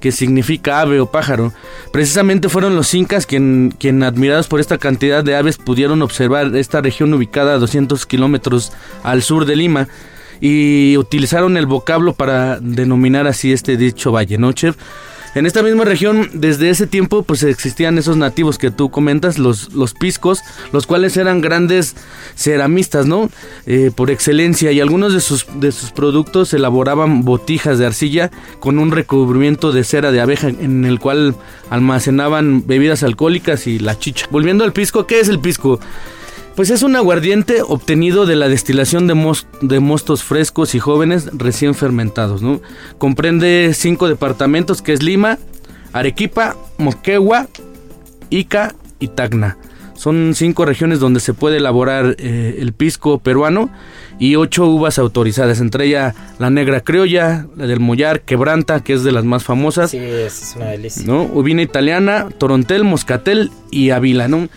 [0.00, 1.52] que significa ave o pájaro.
[1.92, 6.80] Precisamente fueron los incas quien, quien admirados por esta cantidad de aves pudieron observar esta
[6.80, 9.88] región ubicada a 200 kilómetros al sur de Lima
[10.40, 14.76] y utilizaron el vocablo para denominar así este dicho valle, ¿no, chef?
[15.34, 19.72] En esta misma región, desde ese tiempo, pues existían esos nativos que tú comentas, los,
[19.72, 20.40] los piscos,
[20.72, 21.94] los cuales eran grandes
[22.34, 23.30] ceramistas, ¿no?
[23.64, 28.80] Eh, por excelencia, y algunos de sus, de sus productos elaboraban botijas de arcilla con
[28.80, 31.36] un recubrimiento de cera de abeja en el cual
[31.70, 34.26] almacenaban bebidas alcohólicas y la chicha.
[34.32, 35.78] Volviendo al pisco, ¿qué es el pisco?
[36.56, 41.74] Pues es un aguardiente obtenido de la destilación de, de, mostos frescos y jóvenes recién
[41.74, 42.42] fermentados.
[42.42, 42.60] ¿no?
[42.98, 45.38] Comprende cinco departamentos que es Lima,
[45.92, 47.48] Arequipa, Moquegua,
[48.30, 49.56] Ica y Tacna.
[49.94, 53.70] Son cinco regiones donde se puede elaborar eh, el pisco peruano
[54.18, 59.04] y ocho uvas autorizadas, entre ellas la negra criolla, la del Mollar, Quebranta, que es
[59.04, 59.90] de las más famosas.
[59.90, 61.04] Sí, es una delicia.
[61.06, 61.24] ¿no?
[61.24, 64.48] Uvina italiana, Torontel, Moscatel y Ávila, ¿no?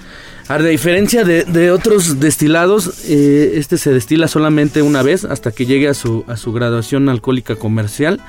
[0.49, 5.88] A diferencia de, otros destilados, eh, este se destila solamente una vez hasta que llegue
[5.88, 8.19] a su, graduación alcohólica comercial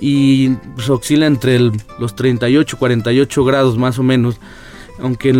[0.00, 1.60] y pues, oscila entre
[2.00, 4.38] los 38 y 48 grados más o menos.
[4.98, 5.32] Aunque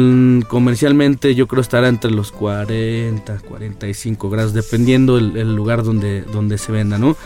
[0.48, 6.24] comercialmente yo creo estará entre los 40, 45 grados, dependiendo el, lugar donde,
[6.58, 7.16] se venda, ¿no?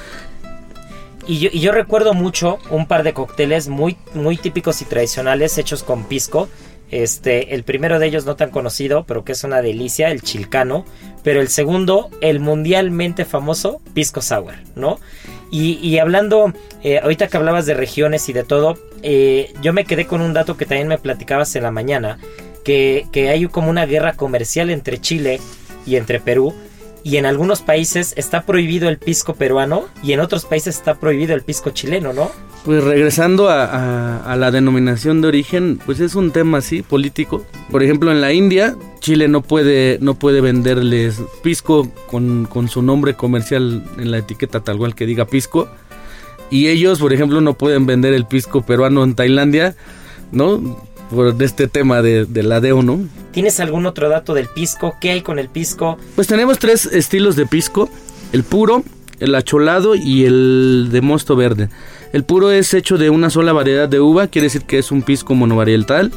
[1.27, 3.97] Y yo, recuerdo mucho un par de cócteles muy
[4.43, 6.49] típicos y tradicionales hechos con pisco
[6.91, 10.85] este, el primero de ellos no tan conocido, pero que es una delicia, el chilcano.
[11.23, 15.01] Pero el segundo, el mundialmente famoso Pisco Sour, ¿no?
[15.51, 20.07] Y, hablando, eh, ahorita que hablabas de regiones y de todo, eh, yo me quedé
[20.07, 22.19] con un dato que también me platicabas en la mañana,
[22.65, 25.41] que, que hay como una guerra comercial entre Chile
[25.87, 26.53] y entre Perú
[27.07, 31.37] y en algunos países está prohibido el pisco peruano y en otros países está prohibido
[31.37, 32.33] el pisco chileno, ¿no?
[32.65, 37.47] Pues regresando a, la denominación de origen, pues es un tema así político.
[37.71, 42.83] Por ejemplo, en la India, Chile no puede, no puede venderles pisco con, con su
[42.83, 45.69] nombre comercial en la etiqueta tal cual que diga pisco.
[46.51, 49.77] Y ellos, por ejemplo, no pueden vender el pisco peruano en Tailandia,
[50.33, 50.77] ¿no?
[51.11, 53.01] Por este tema de, la DEO, ¿no?
[53.33, 54.97] ¿Tienes algún otro dato del pisco?
[55.01, 55.99] ¿Qué hay con el pisco?
[56.15, 57.89] Pues tenemos tres estilos de pisco,
[58.33, 58.83] el puro,
[59.21, 61.69] el acholado y el de mosto verde.
[62.13, 65.03] El puro es hecho de una sola variedad de uva, quiere decir que es un
[65.03, 66.13] pisco monovarietal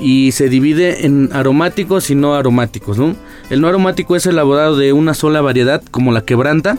[0.00, 3.14] y se divide en aromáticos y no aromáticos, ¿no?
[3.50, 6.78] El no aromático es elaborado de una sola variedad como la quebranta,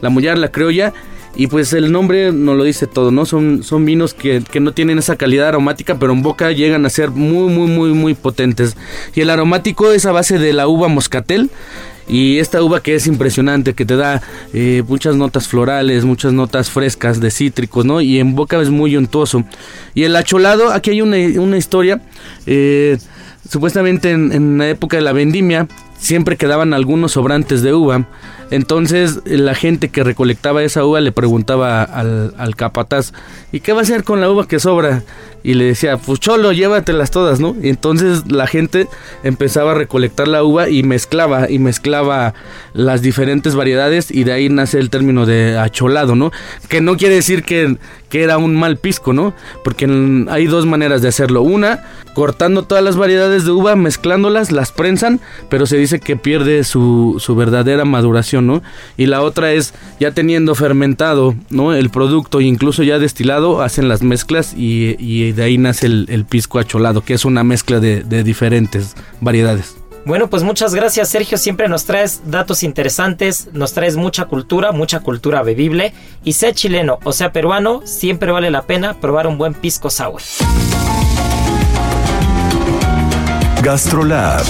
[0.00, 0.92] la mollar, la criolla
[1.36, 3.24] y pues el nombre nos lo dice todo, ¿no?
[3.24, 7.10] Son, son vinos que, no tienen esa calidad aromática, pero en boca llegan a ser
[7.10, 8.76] muy, muy, muy, muy potentes.
[9.14, 11.50] Y el aromático es a base de la uva moscatel.
[12.08, 14.20] Y esta uva que es impresionante, que te da
[14.52, 18.00] eh, muchas notas florales, muchas notas frescas de cítricos, ¿no?
[18.00, 19.44] Y en boca es muy untuoso.
[19.94, 22.02] Y el acholado, aquí hay una, historia.
[22.46, 22.98] Eh,
[23.48, 25.68] supuestamente en, en, la época de la vendimia
[26.00, 28.06] siempre quedaban algunos sobrantes de uva.
[28.50, 33.12] Entonces la gente que recolectaba esa uva le preguntaba al, al, capataz,
[33.52, 35.04] ¿y qué va a hacer con la uva que sobra?
[35.42, 37.56] Y le decía, pues cholo, llévatelas todas, ¿no?
[37.62, 38.88] Y entonces la gente
[39.22, 42.34] empezaba a recolectar la uva y mezclaba, y mezclaba
[42.74, 46.30] las diferentes variedades y de ahí nace el término de acholado, ¿no?
[46.68, 47.76] Que no quiere decir que,
[48.10, 49.32] que era un mal pisco, ¿no?
[49.64, 49.86] Porque
[50.28, 51.40] hay dos maneras de hacerlo.
[51.40, 51.84] Una,
[52.14, 57.16] cortando todas las variedades de uva, mezclándolas, las prensan, pero se dice que pierde su,
[57.18, 58.62] su verdadera maduración, ¿no?
[58.96, 61.74] Y la otra es, ya teniendo fermentado, ¿no?
[61.74, 66.24] El producto, incluso ya destilado, hacen las mezclas y, y de ahí nace el, el,
[66.24, 69.76] pisco acholado, que es una mezcla de, de diferentes variedades.
[70.06, 75.00] Bueno, pues muchas gracias Sergio, siempre nos traes datos interesantes, nos traes mucha cultura, mucha
[75.00, 75.92] cultura bebible
[76.24, 80.22] y sea chileno o sea peruano, siempre vale la pena probar un buen pisco sour.
[83.62, 84.46] Gastrolab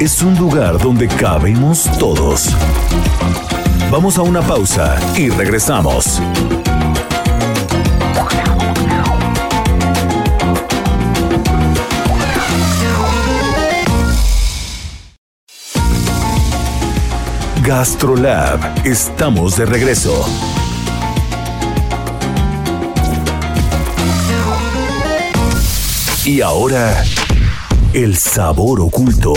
[0.00, 2.54] es un lugar donde cabemos todos.
[3.90, 6.20] Vamos a una pausa y regresamos.
[17.62, 20.24] Gastrolab, estamos de regreso.
[26.24, 27.04] Y ahora,
[27.92, 29.34] el sabor oculto.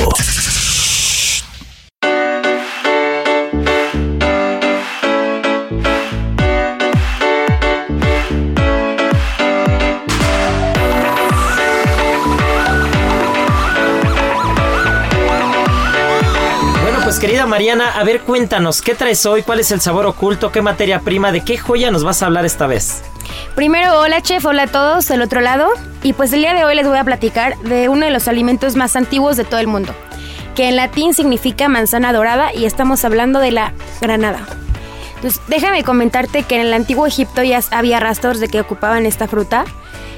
[17.47, 19.41] Mariana, a ver, cuéntanos, ¿qué traes hoy?
[19.41, 20.51] ¿Cuál es el sabor oculto?
[20.51, 21.31] ¿Qué materia prima?
[21.31, 23.01] ¿De qué joya nos vas a hablar esta vez?
[23.55, 25.69] Primero, hola chef, hola a todos del otro lado.
[26.03, 28.75] Y pues el día de hoy les voy a platicar de uno de los alimentos
[28.75, 29.93] más antiguos de todo el mundo,
[30.55, 34.45] que en latín significa manzana dorada y estamos hablando de la granada.
[35.15, 39.27] Entonces, déjame comentarte que en el antiguo Egipto ya había rastros de que ocupaban esta
[39.27, 39.65] fruta.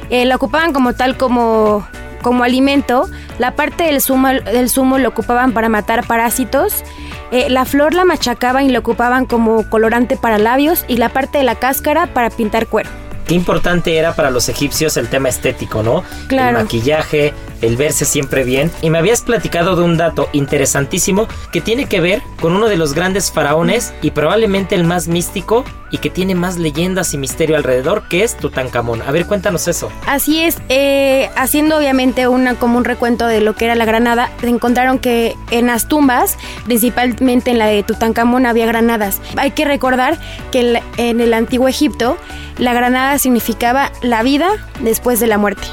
[0.10, 1.88] Eh, la ocupaban como tal como
[2.22, 6.84] como alimento, la parte del zumo, del zumo lo ocupaban para matar parásitos,
[7.32, 11.38] eh, la flor la machacaban y la ocupaban como colorante para labios y la parte
[11.38, 12.90] de la cáscara para pintar cuero
[13.30, 16.04] qué importante era para los egipcios el tema estético, ¿no?
[16.28, 16.58] Claro.
[16.58, 17.32] El maquillaje,
[17.62, 18.72] el verse siempre bien.
[18.82, 22.78] Y me habías platicado de un dato interesantísimo que tiene que ver con uno de
[22.78, 27.56] los grandes faraones y probablemente el más místico y que tiene más leyendas y misterio
[27.56, 29.02] alrededor, que es Tutankamón.
[29.02, 29.92] A ver, cuéntanos eso.
[30.06, 34.30] Así es, eh, haciendo obviamente una, como un recuento de lo que era la granada,
[34.44, 39.22] encontraron que en las tumbas, principalmente en la de Tutankamón, había granadas.
[39.38, 40.20] Hay que recordar
[40.52, 42.18] que en el antiguo Egipto,
[42.58, 44.50] la granada significaba la vida
[44.82, 45.68] después de la muerte.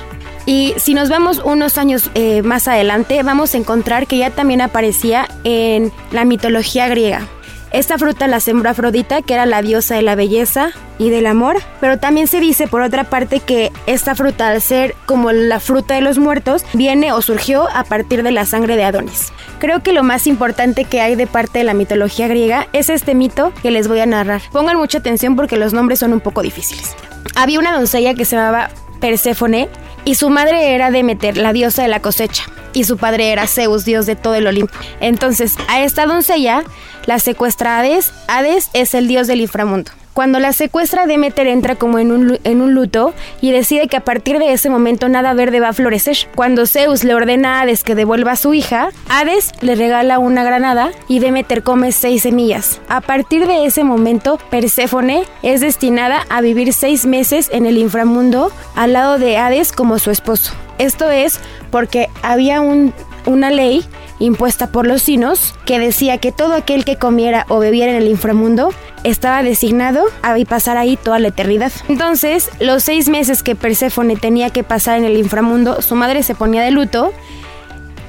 [0.47, 4.61] Y si nos vamos unos años eh, más adelante, vamos a encontrar que ya también
[4.61, 7.27] aparecía en la mitología griega.
[7.73, 11.59] Esta fruta la sembró Afrodita, que era la diosa de la belleza y del amor,
[11.81, 15.95] pero también se dice por otra parte que esta fruta, al ser como la fruta
[15.95, 19.33] de los muertos, viene o surgió a partir de la sangre de Adonis.
[19.59, 23.17] Creo que lo más importante que hay de parte de la mitología griega es este
[23.17, 24.43] mito que les voy a narrar.
[24.53, 26.95] Pongan mucha atención porque los nombres son un poco difíciles.
[27.35, 29.69] Había una doncella que se llamaba Perséfone
[30.07, 33.85] y su madre era Demeter, la diosa de la cosecha, y su padre era Zeus,
[33.85, 34.73] dios de todo el Olimpo.
[35.01, 36.63] Entonces, a esta doncella
[37.07, 38.13] la secuestra Hades.
[38.29, 39.91] Hades es el dios del inframundo.
[40.17, 44.39] Cuando la secuestra, Demeter entra como en un, un, luto y decide que a partir
[44.39, 46.17] de ese momento nada verde va a florecer.
[46.35, 50.43] Cuando Zeus le ordena a Hades que devuelva a su hija, Hades le regala una
[50.43, 52.81] granada y Demeter come seis semillas.
[52.89, 58.51] A partir de ese momento, Perséfone es destinada a vivir seis meses en el inframundo
[58.75, 60.55] al lado de Hades como su esposo.
[60.79, 62.95] Esto es porque había un,
[63.27, 63.85] una ley
[64.19, 68.09] impuesta por los sinos que decía que todo aquel que comiera o bebiera en el
[68.09, 68.73] inframundo
[69.11, 71.73] estaba designado a pasar ahí toda la eternidad.
[71.89, 76.35] Entonces, los seis meses que Perséfone tenía que pasar en el inframundo, su madre se
[76.35, 77.13] ponía de luto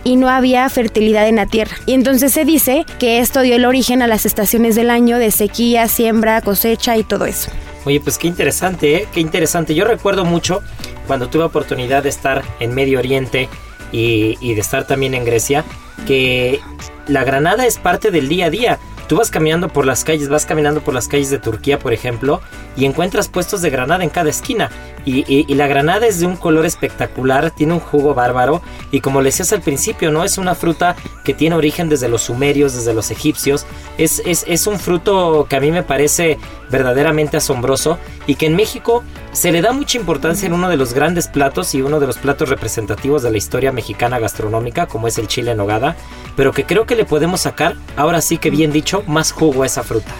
[0.03, 1.77] y no había fertilidad en la tierra.
[1.86, 5.31] Y entonces se dice que esto dio el origen a las estaciones del año de
[5.31, 7.51] sequía, siembra, cosecha y todo eso.
[7.86, 9.07] Oye, pues qué interesante, ¿eh?
[9.13, 9.75] qué interesante.
[9.75, 10.62] Yo recuerdo mucho
[11.05, 13.49] cuando tuve oportunidad de estar en Medio Oriente
[13.91, 15.63] y, y de estar también en Grecia,
[16.05, 16.60] que
[17.07, 18.79] la granada es parte del día a día.
[19.08, 22.41] Tú vas caminando por las calles, vas caminando por las calles de Turquía, por ejemplo,
[22.76, 24.70] y encuentras puestos de granada en cada esquina.
[25.06, 29.30] Y, la granada es de un color espectacular, tiene un jugo bárbaro, y como le
[29.30, 30.26] decías al principio, ¿no?
[30.26, 33.65] Es una fruta que tiene origen desde los sumerios, desde los egipcios.
[33.98, 36.38] Es, es, es un fruto que a mí me parece
[36.70, 39.04] verdaderamente asombroso y que en México
[39.38, 42.17] se le da mucha importancia en uno de los grandes platos y uno de los
[42.17, 45.95] platos representativos de la historia mexicana gastronómica, como es el chile en nogada,
[46.36, 49.67] pero que creo que le podemos sacar, ahora sí que bien dicho, más jugo a
[49.67, 50.12] esa fruta.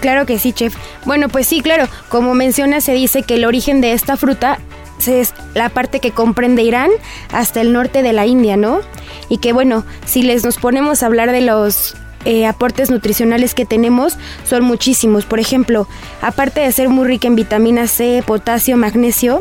[0.00, 0.74] Claro que sí, chef.
[1.04, 4.58] Bueno, pues sí, claro, como menciona, se dice que el origen de esta fruta
[5.06, 6.90] es la parte que comprende Irán
[7.32, 8.80] hasta el norte de la India, ¿no?
[9.28, 13.64] Y que bueno, si les nos ponemos a hablar de los eh, aportes nutricionales que
[13.64, 15.24] tenemos son muchísimos.
[15.24, 15.88] Por ejemplo,
[16.20, 19.40] aparte de ser muy rica en vitamina C, potasio, magnesio,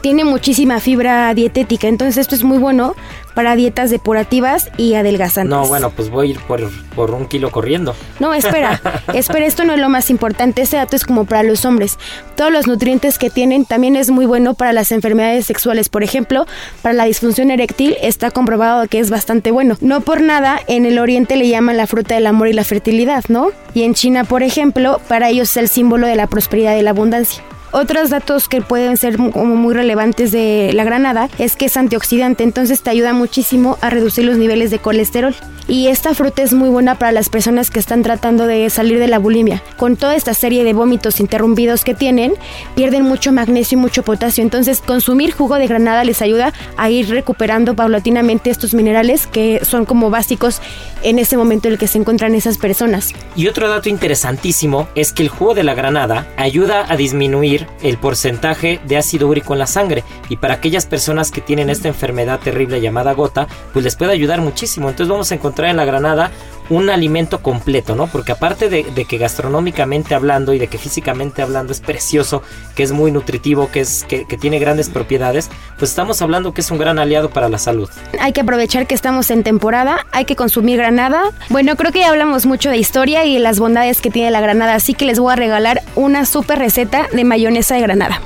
[0.00, 1.88] tiene muchísima fibra dietética.
[1.88, 2.94] Entonces esto es muy bueno
[3.36, 5.50] para dietas depurativas y adelgazantes.
[5.50, 7.94] No, bueno, pues voy a ir por, por un kilo corriendo.
[8.18, 8.80] No, espera,
[9.14, 11.98] espera, esto no es lo más importante, este dato es como para los hombres.
[12.34, 15.90] Todos los nutrientes que tienen también es muy bueno para las enfermedades sexuales.
[15.90, 16.46] Por ejemplo,
[16.80, 19.76] para la disfunción eréctil está comprobado que es bastante bueno.
[19.82, 23.24] No por nada, en el oriente le llaman la fruta del amor y la fertilidad,
[23.28, 23.50] ¿no?
[23.74, 26.90] Y en China, por ejemplo, para ellos es el símbolo de la prosperidad y la
[26.90, 27.44] abundancia.
[27.78, 32.42] Otros datos que pueden ser como muy relevantes de la granada es que es antioxidante,
[32.42, 35.34] entonces te ayuda muchísimo a reducir los niveles de colesterol.
[35.68, 39.08] Y esta fruta es muy buena para las personas que están tratando de salir de
[39.08, 39.64] la bulimia.
[39.76, 42.34] Con toda esta serie de vómitos interrumpidos que tienen,
[42.76, 44.44] pierden mucho magnesio y mucho potasio.
[44.44, 49.86] Entonces, consumir jugo de granada les ayuda a ir recuperando paulatinamente estos minerales que son
[49.86, 50.60] como básicos
[51.02, 53.12] en ese momento en el que se encuentran esas personas.
[53.34, 57.98] Y otro dato interesantísimo es que el jugo de la granada ayuda a disminuir el
[57.98, 60.04] porcentaje de ácido úrico en la sangre.
[60.28, 64.40] Y para aquellas personas que tienen esta enfermedad terrible llamada gota, pues les puede ayudar
[64.40, 64.88] muchísimo.
[64.88, 66.30] Entonces vamos a encontrar trae en la granada
[66.68, 68.06] un alimento completo, ¿no?
[68.06, 72.42] Porque aparte de, que gastronómicamente hablando y de que físicamente hablando es precioso,
[72.74, 76.70] que es muy nutritivo, que, es, que, tiene grandes propiedades, pues estamos hablando que es
[76.70, 77.88] un gran aliado para la salud.
[78.20, 81.22] Hay que aprovechar que estamos en temporada, hay que consumir granada.
[81.48, 84.40] Bueno, creo que ya hablamos mucho de historia y de las bondades que tiene la
[84.40, 88.20] granada, así que les voy a regalar una super receta de mayonesa de granada.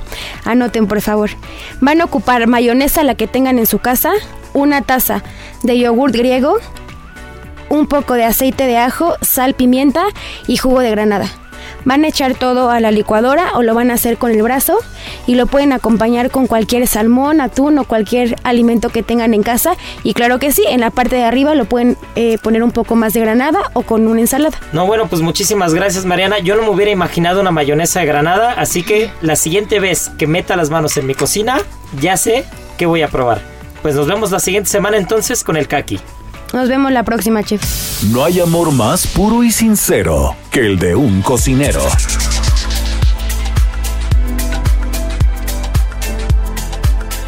[0.44, 1.30] Anoten, por favor.
[1.80, 4.12] Van a ocupar mayonesa, la que tengan en su casa,
[4.52, 5.22] una taza
[5.62, 6.58] de yogurt griego,
[7.70, 10.04] un poco de aceite de ajo, sal, pimienta
[10.46, 11.30] y jugo de granada.
[11.84, 14.78] Van a echar todo a la licuadora o lo van a hacer con el brazo
[15.26, 19.74] y lo pueden acompañar con cualquier salmón, atún o cualquier alimento que tengan en casa.
[20.02, 22.96] Y claro que sí, en la parte de arriba lo pueden eh, poner un poco
[22.96, 24.58] más de granada o con una ensalada.
[24.72, 26.38] No, bueno, pues muchísimas gracias Mariana.
[26.40, 30.26] Yo no me hubiera imaginado una mayonesa de granada, así que la siguiente vez que
[30.26, 31.58] meta las manos en mi cocina,
[31.98, 32.44] ya sé
[32.76, 33.40] que voy a probar.
[33.80, 35.98] Pues nos vemos la siguiente semana entonces con el kaki.
[36.52, 38.02] Nos vemos la próxima, chef.
[38.04, 41.80] No hay amor más puro y sincero que el de un cocinero.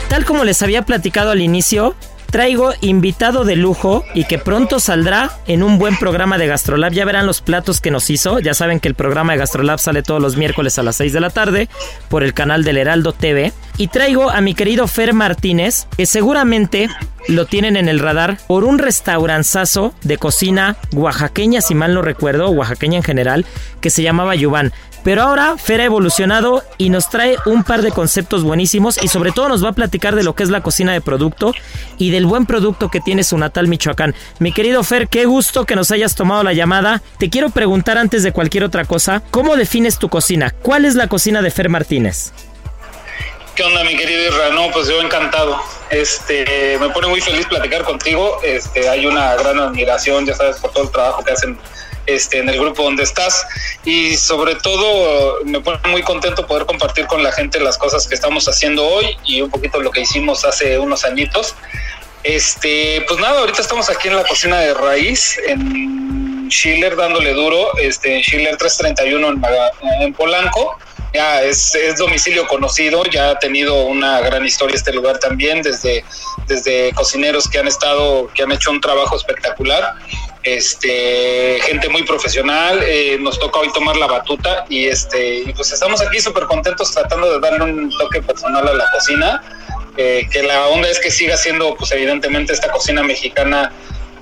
[0.09, 1.95] Tal como les había platicado al inicio,
[2.33, 6.92] traigo invitado de lujo y que pronto saldrá en un buen programa de Gastrolab.
[6.92, 8.40] Ya verán los platos que nos hizo.
[8.40, 11.21] Ya saben que el programa de Gastrolab sale todos los miércoles a las 6 de
[11.21, 11.68] la tarde
[12.09, 13.53] por el canal del Heraldo TV.
[13.77, 16.88] Y traigo a mi querido Fer Martínez, que seguramente
[17.29, 22.51] lo tienen en el radar por un restauranzazo de cocina oaxaqueña, si mal no recuerdo,
[22.51, 23.47] oaxaqueña en general,
[23.81, 24.73] que se llamaba Yubán.
[25.05, 29.33] Pero ahora Fer ha evolucionado y nos trae un par de conceptos buenísimos y sobre
[29.33, 31.53] todo nos va a platicar de lo que es la cocina de producto
[31.99, 34.15] y del buen producto que tiene su natal Michoacán.
[34.38, 37.03] Mi querido Fer, qué gusto que nos hayas tomado la llamada.
[37.19, 40.55] Te quiero preguntar antes de cualquier otra cosa, ¿cómo defines tu cocina?
[40.62, 42.33] ¿Cuál es la cocina de Fer Martínez?
[43.55, 44.49] ¿Qué onda, mi querido Isra?
[44.51, 45.61] No, pues yo encantado.
[45.91, 48.38] Este, me pone muy feliz platicar contigo.
[48.43, 51.59] Este, hay una gran admiración, ya sabes, por todo el trabajo que hacen
[52.07, 53.47] este, en el grupo donde estás.
[53.85, 58.15] Y sobre todo me pone muy contento poder compartir con la gente las cosas que
[58.15, 61.55] estamos haciendo hoy y un poquito lo que hicimos hace unos añitos.
[62.25, 67.77] Este, pues nada, ahorita estamos aquí en la cocina de raíz en Schiller dándole duro,
[67.79, 69.43] este, Schiller 331 en,
[70.03, 70.79] en Polanco.
[71.15, 76.05] Ya es, domicilio conocido, ya ha tenido una gran historia este lugar también, desde,
[76.47, 79.95] desde cocineros que han estado, que han hecho un trabajo espectacular,
[80.42, 86.00] este, gente muy profesional, eh, nos toca hoy tomar la batuta y este, pues estamos
[86.02, 89.42] aquí súper contentos tratando de darle un toque personal a la cocina,
[89.96, 93.72] eh, que la onda es que siga siendo pues evidentemente esta cocina mexicana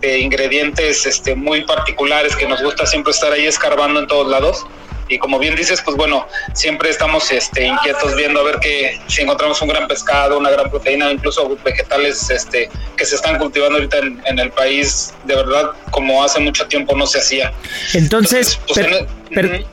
[0.01, 4.67] de ingredientes este, muy particulares que nos gusta siempre estar ahí escarbando en todos lados
[5.11, 9.23] y como bien dices, pues bueno, siempre estamos este, inquietos viendo a ver que si
[9.23, 13.99] encontramos un gran pescado, una gran proteína, incluso vegetales este, que se están cultivando ahorita
[13.99, 17.53] en, el país, de verdad, como hace mucho tiempo no se hacía.
[17.93, 18.87] Entonces, pues,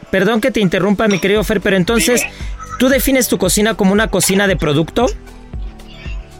[0.10, 2.23] perdón que te interrumpa, mi querido Fer, pero entonces,
[2.80, 5.06] ¿tú defines tu cocina como una cocina de producto?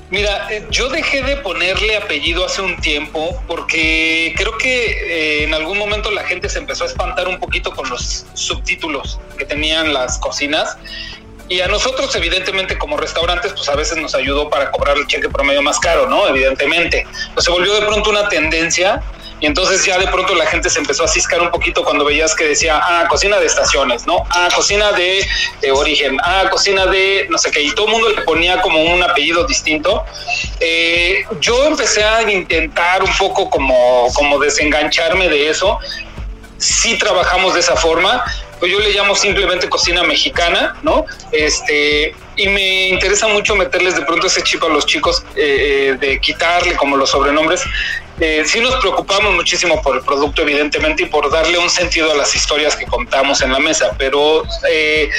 [0.10, 5.54] Mira, eh, yo dejé de ponerle apellido hace un tiempo porque creo que eh, en
[5.54, 9.94] algún momento la gente se empezó a espantar un poquito con los subtítulos que tenían
[9.94, 10.78] las cocinas
[11.50, 15.30] Y a nosotros, evidentemente, como restaurantes, pues a veces nos ayudó para cobrar el cheque
[15.30, 16.28] promedio más caro, ¿no?
[16.28, 17.06] Evidentemente.
[17.34, 19.02] Pues se volvió de pronto una tendencia
[19.40, 22.34] y entonces ya de pronto la gente se empezó a ciscar un poquito cuando veías
[22.34, 24.24] que decía, ah, cocina de estaciones, ¿no?
[24.32, 25.28] Ah, cocina de,
[25.72, 29.04] origen, ah, cocina de no sé qué, y todo el mundo le ponía como un
[29.04, 30.04] apellido distinto.
[30.60, 35.78] Eh, yo empecé a intentar un poco como, como desengancharme de eso.
[36.58, 38.24] Sí trabajamos de esa forma,
[38.60, 41.06] pues yo le llamo simplemente cocina mexicana, ¿no?
[41.32, 45.98] Este, y me interesa mucho meterles de pronto ese chip a los chicos, eh, eh,
[46.00, 47.64] de quitarle como los sobrenombres.
[48.20, 52.16] Eh, sí nos preocupamos muchísimo por el producto, evidentemente, y por darle un sentido a
[52.16, 55.10] las historias que contamos en la mesa, pero eh,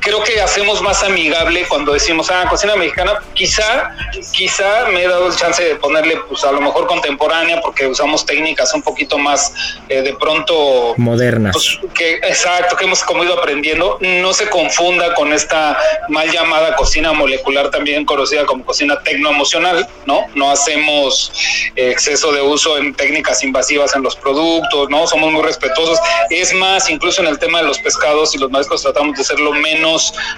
[0.00, 3.96] creo que hacemos más amigable cuando decimos, ah, cocina mexicana, quizá,
[4.32, 8.24] quizá me he dado el chance de ponerle, pues a lo mejor contemporánea, porque usamos
[8.26, 9.52] técnicas un poquito más
[9.88, 11.52] eh, de pronto modernas.
[11.52, 13.98] Pues, que, exacto, que hemos como ido aprendiendo.
[14.00, 15.78] No se confunda con esta
[16.08, 20.26] mal llamada cocina molecular, también conocida como cocina tecnoemocional, ¿no?
[20.34, 21.32] No hacemos
[21.76, 25.06] exceso de uso en técnicas invasivas en los productos, ¿no?
[25.06, 25.98] Somos muy respetuosos.
[26.30, 29.52] Es más, incluso en el tema de los pescados y los mariscos tratamos de hacerlo
[29.52, 29.69] menos,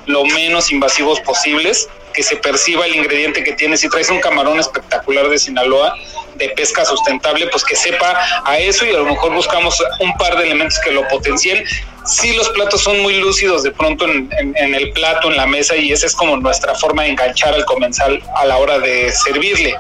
[0.07, 3.77] lo menos invasivos posibles, que se perciba el ingrediente que tiene.
[3.77, 5.95] Si traes un camarón espectacular de Sinaloa,
[6.37, 10.37] de pesca sustentable, pues que sepa a eso y a lo mejor buscamos un par
[10.37, 11.65] de elementos que lo potencien.
[12.05, 15.93] Sí, los platos son muy lúcidos de pronto en, el plato, en la mesa, y
[15.93, 19.77] esa es como nuestra forma de enganchar al comensal a la hora de servirle.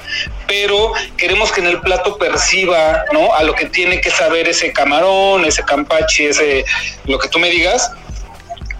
[0.46, 3.34] Pero queremos que en el plato perciba, ¿no?
[3.34, 6.64] A lo que tiene que saber ese camarón, ese campache, ese,
[7.06, 7.90] lo que tú me digas,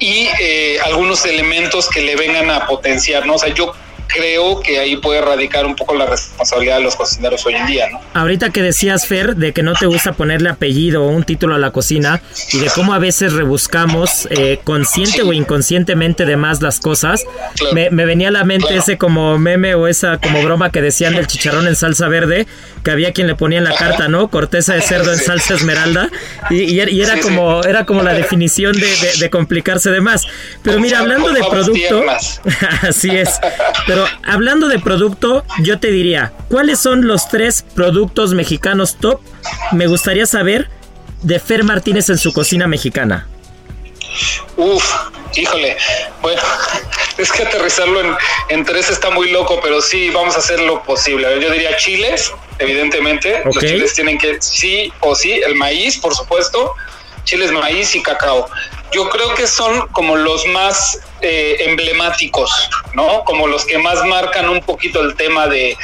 [0.03, 3.39] y eh, algunos elementos que le vengan a potenciar, ¿no?
[3.39, 3.73] Sea, yo
[4.07, 7.89] creo que ahí puede radicar un poco la responsabilidad de los cocineros hoy en día,
[7.91, 8.01] ¿no?
[8.15, 11.59] Ahorita que decías, Fer, de que no te gusta ponerle apellido o un título a
[11.59, 12.23] la cocina
[12.53, 17.25] y de cómo a veces rebuscamos eh, consciente o inconscientemente de más las cosas,
[17.73, 21.27] me, venía a la mente ese como meme o esa como broma que decían del
[21.27, 22.47] chicharrón en salsa verde,
[22.85, 24.29] que había quien le ponía en la carta, ¿no?
[24.29, 26.09] Corteza de cerdo en salsa esmeralda.
[26.51, 28.89] Y, era como era como la definición de,
[29.19, 30.27] de complicarse de más.
[30.63, 32.05] Pero mira, hablando de producto,
[32.83, 33.41] así es,
[33.87, 39.21] pero hablando de producto, yo te diría, ¿cuáles son los tres productos mexicanos top?
[39.73, 40.69] Me gustaría saber
[41.23, 43.29] de Fer Martínez en su cocina mexicana.
[44.57, 44.85] Uf,
[45.35, 45.77] híjole.
[46.21, 46.43] Bueno,
[47.19, 48.17] es que aterrizarlo
[48.49, 51.41] en, tres está muy loco, pero sí, vamos a hacer lo posible.
[51.41, 53.43] Yo diría chiles, evidentemente.
[53.45, 56.75] Los chiles tienen que, sí o sí, el maíz, por supuesto.
[57.25, 58.49] Chiles, maíz y cacao
[58.93, 62.51] yo creo que son como los más eh, emblemáticos,
[62.95, 63.25] ¿no?
[63.25, 65.77] Como los que más marcan un poquito el tema de,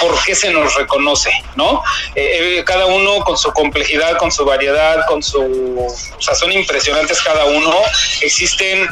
[0.00, 1.82] por qué se nos reconoce, ¿no?
[2.14, 5.86] Eh, eh, cada uno con su complejidad, con su variedad, con su...
[6.16, 7.74] O sea, son impresionantes cada uno.
[8.20, 8.88] Existen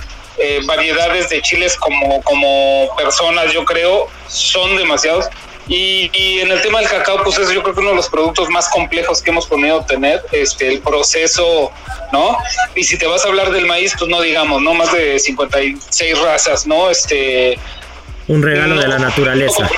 [0.64, 5.26] variedades de chiles como, como personas, yo creo, son demasiados.
[5.68, 8.48] Y, en el tema del cacao, pues es yo creo que uno de los productos
[8.50, 11.70] más complejos que hemos podido tener, este, el proceso,
[12.12, 12.36] ¿no?
[12.74, 14.74] Y si te vas a hablar del maíz, pues no digamos, ¿no?
[14.74, 16.90] Más de 56 razas, ¿no?
[16.90, 17.58] Este...
[18.28, 19.68] Un regalo de la naturaleza.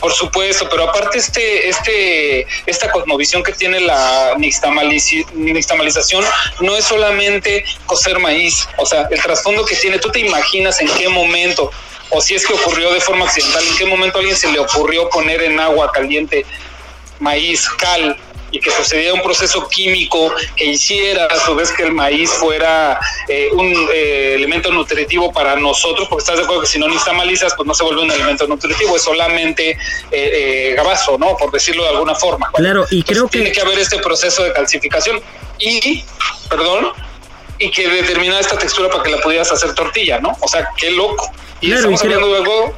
[0.00, 6.24] Por supuesto, pero aparte este, este, esta cosmovisión que tiene la nixtamalización
[6.60, 10.88] no es solamente coser maíz, o sea, el trasfondo que tiene, tú te imaginas en
[10.88, 11.70] qué momento
[12.10, 14.58] o si es que ocurrió de forma accidental, en qué momento a alguien se le
[14.58, 16.44] ocurrió poner en agua caliente
[17.18, 18.16] maíz, cal,
[18.52, 22.98] y que sucediera un proceso químico que hiciera a su vez que el maíz fuera
[23.28, 27.54] eh, un eh, elemento nutritivo para nosotros, porque estás de acuerdo que si no nixtamalizas,
[27.54, 29.78] pues no se vuelve un elemento nutritivo, es solamente
[30.10, 31.36] eh, gabazo, ¿no?
[31.36, 32.50] Por decirlo de alguna forma.
[32.52, 33.38] Claro, y creo que...
[33.38, 35.20] Tiene que haber este proceso de calcificación
[35.58, 36.04] y,
[36.48, 36.92] perdón,
[37.60, 40.36] y que determina esta textura para que la pudieras hacer tortilla, ¿no?
[40.40, 41.30] O sea, qué loco.
[41.60, 42.74] Y claro, creo,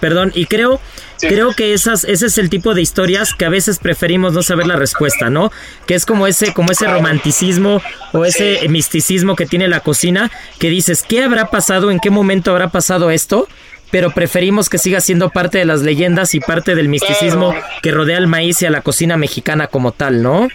[0.00, 0.80] Perdón, y creo
[1.20, 4.68] creo que esas ese es el tipo de historias que a veces preferimos no saber
[4.68, 5.50] la respuesta, ¿no?
[5.86, 7.82] Que es como ese como ese romanticismo
[8.12, 10.30] o ese misticismo que tiene la cocina
[10.60, 11.90] que dices, ¿qué habrá pasado?
[11.90, 13.48] ¿En qué momento habrá pasado esto?
[13.90, 18.18] Pero preferimos que siga siendo parte de las leyendas y parte del misticismo que rodea
[18.18, 20.48] el maíz y a la cocina mexicana como tal, ¿no?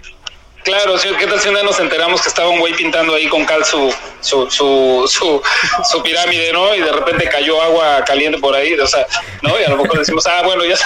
[0.63, 3.65] Claro, sí, ¿qué tal si nos enteramos que estaba un güey pintando ahí con cal
[3.65, 5.41] su, su, su,
[5.83, 6.73] su, pirámide, ¿no?
[6.73, 9.05] Y de repente cayó agua caliente por ahí, o sea,
[9.41, 9.59] ¿no?
[9.59, 10.77] Y a lo mejor decimos, ah, bueno, ya,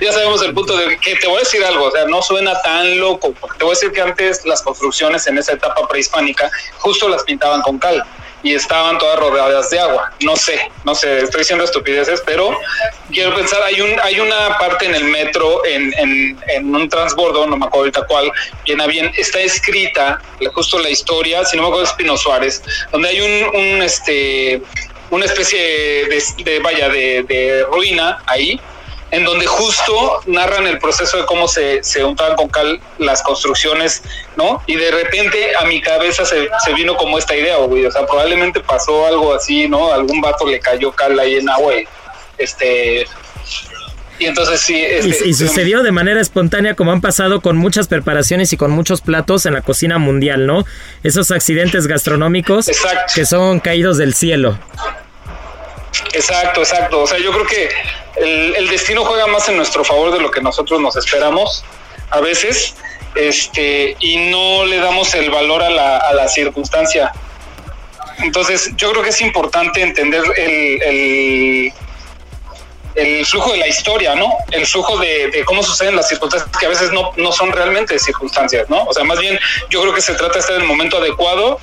[0.00, 2.60] ya sabemos el punto de que te voy a decir algo, o sea, no suena
[2.62, 6.48] tan loco, porque te voy a decir que antes las construcciones en esa etapa prehispánica
[6.78, 8.04] justo las pintaban con cal
[8.44, 10.12] y estaban todas rodeadas de agua.
[10.20, 12.56] No sé, no sé, estoy diciendo estupideces, pero
[13.10, 15.92] quiero pensar, hay un hay una parte en el metro, en,
[16.48, 18.30] en, un transbordo, no me acuerdo ahorita cuál,
[18.64, 20.20] bien a bien, está escrita
[20.52, 24.62] justo la historia, si no me acuerdo es Pino Suárez, donde hay un, un este
[25.10, 28.60] una especie de, de vaya de, de ruina ahí
[29.14, 34.02] en donde justo narran el proceso de cómo se, se untaban con cal las construcciones,
[34.36, 34.60] ¿no?
[34.66, 38.04] Y de repente a mi cabeza se, se vino como esta idea, güey, o sea,
[38.06, 39.92] probablemente pasó algo así, ¿no?
[39.92, 41.86] Algún vato le cayó cal ahí en agua y,
[42.38, 43.06] este...
[44.18, 44.80] Y entonces sí...
[44.80, 48.72] Este, y, y, sucedió de manera espontánea como han pasado con muchas preparaciones y con
[48.72, 50.64] muchos platos en la cocina mundial, ¿no?
[51.04, 53.12] Esos accidentes gastronómicos Exacto.
[53.14, 54.58] que son caídos del cielo.
[56.12, 57.02] Exacto, exacto.
[57.02, 57.70] O sea, yo creo que
[58.16, 61.64] el, destino juega más en nuestro favor de lo que nosotros nos esperamos
[62.10, 62.74] a veces,
[63.14, 67.12] este, y no le damos el valor a la, a la circunstancia.
[68.18, 71.72] Entonces, yo creo que es importante entender el, el,
[72.94, 74.32] el flujo de la historia, ¿no?
[74.52, 77.98] El flujo de, de, cómo suceden las circunstancias que a veces no, no son realmente
[77.98, 78.84] circunstancias, ¿no?
[78.84, 79.38] O sea, más bien
[79.70, 81.58] yo creo que se trata de estar en el momento adecuado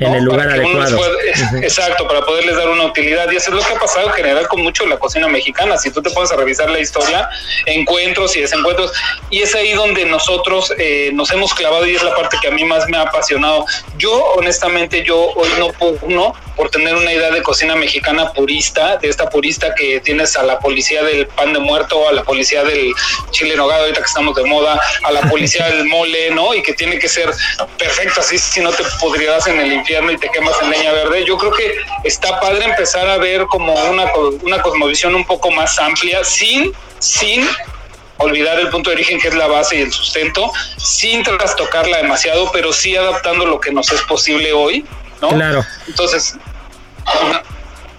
[0.00, 0.98] en el lugar adecuado.
[0.98, 1.62] Uh -huh.
[1.62, 3.30] Exacto, para poderles dar una utilidad.
[3.30, 5.76] Y eso es lo que ha pasado en general con mucho la cocina mexicana.
[5.76, 7.28] Si tú te pones a revisar la historia,
[7.66, 8.92] encuentros y desencuentros,
[9.30, 12.50] y es ahí donde nosotros eh, nos hemos clavado y es la parte que a
[12.50, 13.66] mí más me ha apasionado.
[13.98, 19.08] Yo, honestamente, yo hoy no pugno por tener una idea de cocina mexicana purista, de
[19.08, 22.92] esta purista que tienes a la policía del pan de muerto, a la policía del
[23.30, 26.52] chile nogado, ahorita que estamos de moda, a la policía del mole, ¿no?
[26.52, 27.30] Y que tiene que ser
[27.78, 31.24] perfecto, así si no te podrías en el infierno y te quemas en leña verde.
[31.24, 35.78] Yo creo que está padre empezar a ver como una, una cosmovisión un poco más
[35.78, 37.48] amplia, sin, sin
[38.18, 42.52] olvidar el punto de origen que es la base y el sustento, sin trastocarla demasiado,
[42.52, 44.84] pero sí adaptando lo que nos es posible hoy,
[45.22, 45.30] ¿no?
[45.30, 45.64] Claro.
[45.86, 46.36] Entonces,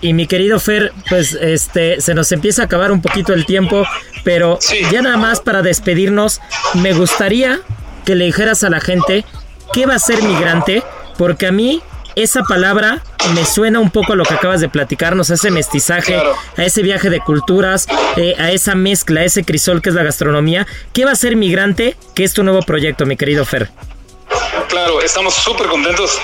[0.02, 3.86] y mi querido Fer, pues este se nos empieza a acabar un poquito el tiempo,
[4.24, 4.78] pero sí.
[4.92, 6.42] ya nada más para despedirnos,
[6.74, 7.60] me gustaría
[8.06, 9.26] que le dijeras a la gente
[9.74, 10.84] qué va a ser migrante,
[11.18, 11.82] porque a mí
[12.16, 13.04] esa palabra
[13.36, 16.36] me suena un poco a lo que acabas de platicarnos, a ese mestizaje, claro.
[16.58, 17.88] a ese viaje de culturas,
[18.18, 20.68] eh, a esa mezcla, a ese crisol que es la gastronomía.
[20.94, 23.70] ¿Qué va a ser Migrante, que es tu nuevo proyecto, mi querido Fer?
[24.68, 26.18] Claro, estamos súper contentos.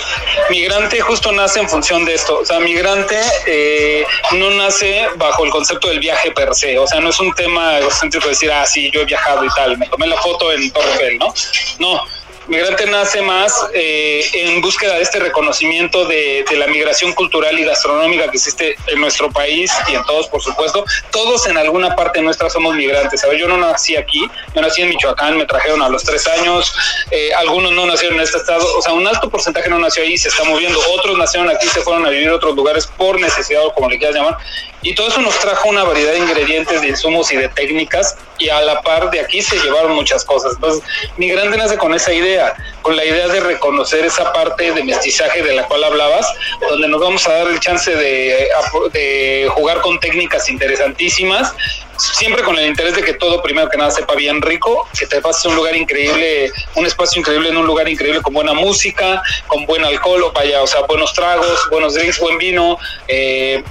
[0.49, 2.39] Migrante justo nace en función de esto.
[2.39, 6.78] O sea, migrante eh, no nace bajo el concepto del viaje per se.
[6.78, 9.78] O sea, no es un tema egocéntrico decir, ah, sí, yo he viajado y tal,
[9.78, 11.34] me tomé la foto en Torre ¿no?
[11.80, 12.01] No,
[12.47, 18.29] Migrante nace más eh, en búsqueda de este reconocimiento de, la migración cultural y gastronómica
[18.31, 20.85] que existe en nuestro país y en todos, por supuesto.
[21.11, 23.21] Todos en alguna parte nuestra somos migrantes.
[23.21, 24.21] Ver, yo no nací aquí,
[24.55, 26.73] yo nací en Michoacán, me trajeron a los tres años,
[27.11, 30.17] eh, algunos no nacieron en este estado, o sea, un alto porcentaje no nació ahí,
[30.17, 33.65] se está moviendo, otros nacieron aquí, se fueron a vivir a otros lugares por necesidad
[33.65, 34.37] o como le quieras llamar,
[34.82, 38.49] y todo eso nos trajo una variedad de ingredientes, de insumos y de técnicas, y
[38.49, 40.53] a la par de aquí se llevaron muchas cosas.
[40.55, 40.84] Entonces,
[41.17, 45.55] Migrante nace con esa idea, con la idea de reconocer esa parte de mestizaje de
[45.55, 46.32] la cual hablabas,
[46.69, 48.49] donde nos vamos a dar el chance de,
[48.93, 51.53] de jugar con técnicas interesantísimas,
[51.97, 55.21] siempre con el interés de que todo primero que nada sepa bien rico, que te
[55.21, 59.65] pases un lugar increíble, un espacio increíble en un lugar increíble con buena música, con
[59.65, 63.63] buen alcohol, o vaya, o sea, buenos tragos, buenos drinks, buen vino, eh,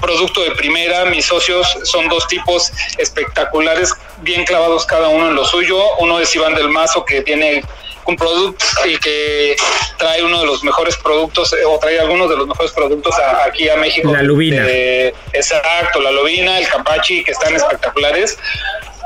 [0.00, 1.04] producto de primera.
[1.06, 5.82] Mis socios son dos tipos espectaculares, bien clavados cada uno en lo suyo.
[5.98, 7.62] Uno es Iván del Mazo, que tiene
[8.06, 9.56] un producto y que
[9.98, 13.68] trae uno de los mejores productos o trae algunos de los mejores productos a, aquí
[13.68, 14.12] a México.
[14.12, 14.64] La lubina.
[14.68, 18.38] Eh, exacto, la lubina, el capachi, que están espectaculares.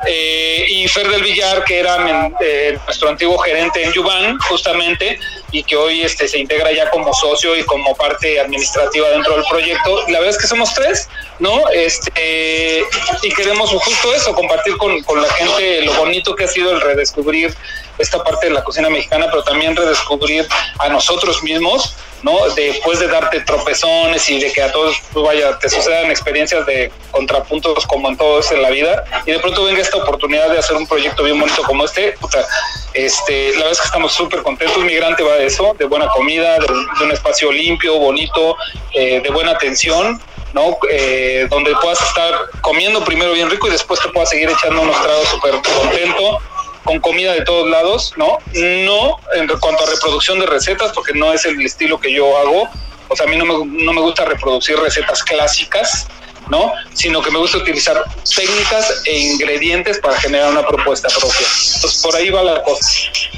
[0.07, 5.18] Eh, y Fer del Villar, que era eh, nuestro antiguo gerente en Yuban, justamente,
[5.53, 9.44] y que hoy este, se integra ya como socio y como parte administrativa dentro del
[9.48, 10.03] proyecto.
[10.09, 11.68] La verdad es que somos tres, ¿no?
[11.70, 12.82] Este,
[13.22, 16.80] y queremos justo eso, compartir con, con la gente lo bonito que ha sido el
[16.80, 17.55] redescubrir
[17.98, 20.46] esta parte de la cocina mexicana, pero también redescubrir
[20.78, 22.48] a nosotros mismos, ¿no?
[22.55, 26.90] Después de darte tropezones y de que a todos, pues vaya, te sucedan experiencias de
[27.11, 30.59] contrapuntos como en todo eso en la vida, y de pronto venga esta oportunidad de
[30.59, 32.46] hacer un proyecto bien bonito como este, puta,
[32.94, 36.59] este, la verdad es que estamos súper contentos, Migrante va de eso, de buena comida,
[36.59, 38.57] de, un espacio limpio, bonito,
[38.95, 40.20] eh, de buena atención,
[40.53, 40.76] ¿no?
[40.91, 45.01] Eh, donde puedas estar comiendo primero bien rico y después te puedas seguir echando unos
[45.03, 46.38] tragos súper contento,
[46.84, 48.38] con comida de todos lados, ¿no?
[48.55, 52.68] No en cuanto a reproducción de recetas, porque no es el estilo que yo hago.
[53.09, 56.07] O sea, a mí no me gusta reproducir recetas clásicas,
[56.51, 56.72] ¿no?
[56.94, 58.03] Sino que me gusta utilizar
[58.34, 61.46] técnicas e ingredientes para generar una propuesta propia.
[61.74, 62.84] Entonces, por ahí va la cosa.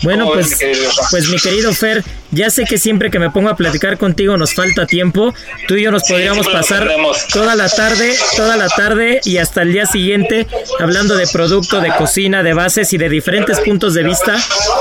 [0.02, 0.58] Bueno, pues,
[1.10, 2.02] pues mi querido Fer,
[2.32, 5.34] ya sé que siempre que me pongo a platicar contigo nos falta tiempo.
[5.68, 6.90] Tú y yo nos podríamos pasar
[7.30, 10.46] toda la tarde, toda la tarde y hasta el día siguiente
[10.80, 14.36] hablando de producto, de cocina, de bases y de diferentes puntos de vista,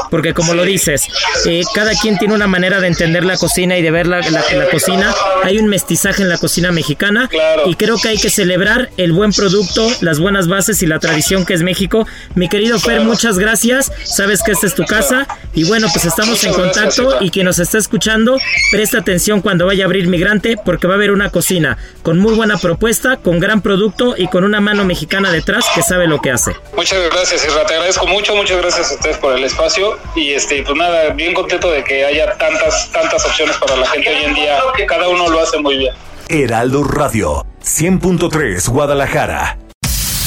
[0.09, 1.07] porque como lo dices,
[1.45, 4.69] eh, cada quien tiene una manera de entender la cocina y de ver la, la,
[4.71, 5.13] cocina.
[5.43, 7.29] Hay un mestizaje en la cocina mexicana
[7.65, 11.45] y creo que hay que celebrar el buen producto, las buenas bases y la tradición
[11.45, 12.07] que es México.
[12.35, 13.91] Mi querido Fer, muchas gracias.
[14.03, 17.57] Sabes que esta es tu casa y bueno, pues estamos en contacto y quien nos
[17.59, 18.37] está escuchando,
[18.71, 22.33] presta atención cuando vaya a abrir Migrante porque va a haber una cocina con muy
[22.35, 26.31] buena propuesta, con gran producto y con una mano mexicana detrás que sabe lo que
[26.31, 26.55] hace.
[26.75, 27.65] Muchas gracias, Isra.
[27.65, 28.35] Te agradezco mucho.
[28.35, 32.05] Muchas gracias a ustedes por el espacio y este, pues nada, bien contento de que
[32.05, 34.59] haya tantas, tantas opciones para la gente hoy en día.
[34.87, 35.93] Cada uno lo hace muy bien.
[36.29, 39.57] Heraldo Radio, 100.3 Guadalajara.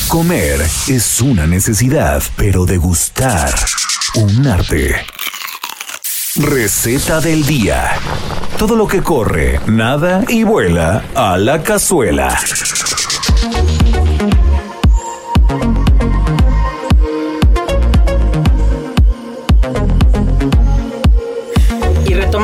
[0.08, 3.54] Comer es una necesidad, pero degustar
[4.14, 4.94] un arte.
[6.36, 7.92] Receta del día.
[8.58, 12.38] Todo lo que corre, nada y vuela a la cazuela.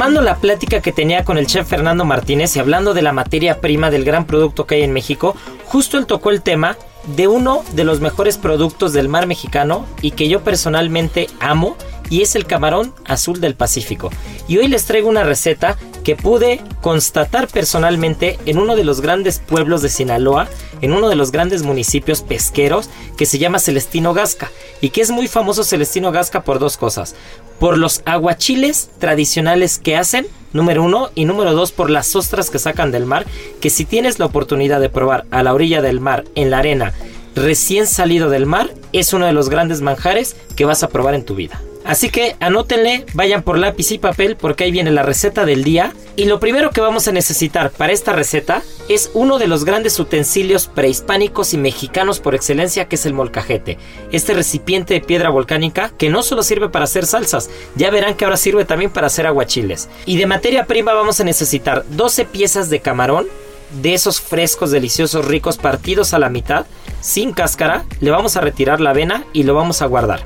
[0.01, 3.61] Retomando la plática que tenía con el chef Fernando Martínez y hablando de la materia
[3.61, 5.36] prima del gran producto que hay en México,
[5.66, 6.78] justo él tocó el tema
[7.16, 11.76] de uno de los mejores productos del mar mexicano y que yo personalmente amo
[12.09, 14.09] y es el camarón azul del Pacífico.
[14.48, 19.38] Y hoy les traigo una receta que pude constatar personalmente en uno de los grandes
[19.38, 20.48] pueblos de Sinaloa,
[20.80, 25.11] en uno de los grandes municipios pesqueros que se llama Celestino Gasca y que es
[25.11, 27.14] muy famoso Celestino Gasca por dos cosas.
[27.59, 32.59] Por los aguachiles tradicionales que hacen, número uno, y número dos, por las ostras que
[32.59, 33.26] sacan del mar,
[33.61, 36.94] que si tienes la oportunidad de probar a la orilla del mar, en la arena,
[37.34, 41.24] recién salido del mar, es uno de los grandes manjares que vas a probar en
[41.24, 41.61] tu vida.
[41.84, 45.92] Así que anótenle, vayan por lápiz y papel porque ahí viene la receta del día.
[46.16, 49.98] Y lo primero que vamos a necesitar para esta receta es uno de los grandes
[49.98, 53.78] utensilios prehispánicos y mexicanos por excelencia que es el molcajete.
[54.12, 58.24] Este recipiente de piedra volcánica que no solo sirve para hacer salsas, ya verán que
[58.24, 59.88] ahora sirve también para hacer aguachiles.
[60.06, 63.26] Y de materia prima vamos a necesitar 12 piezas de camarón,
[63.82, 66.66] de esos frescos deliciosos ricos partidos a la mitad,
[67.00, 70.24] sin cáscara, le vamos a retirar la avena y lo vamos a guardar.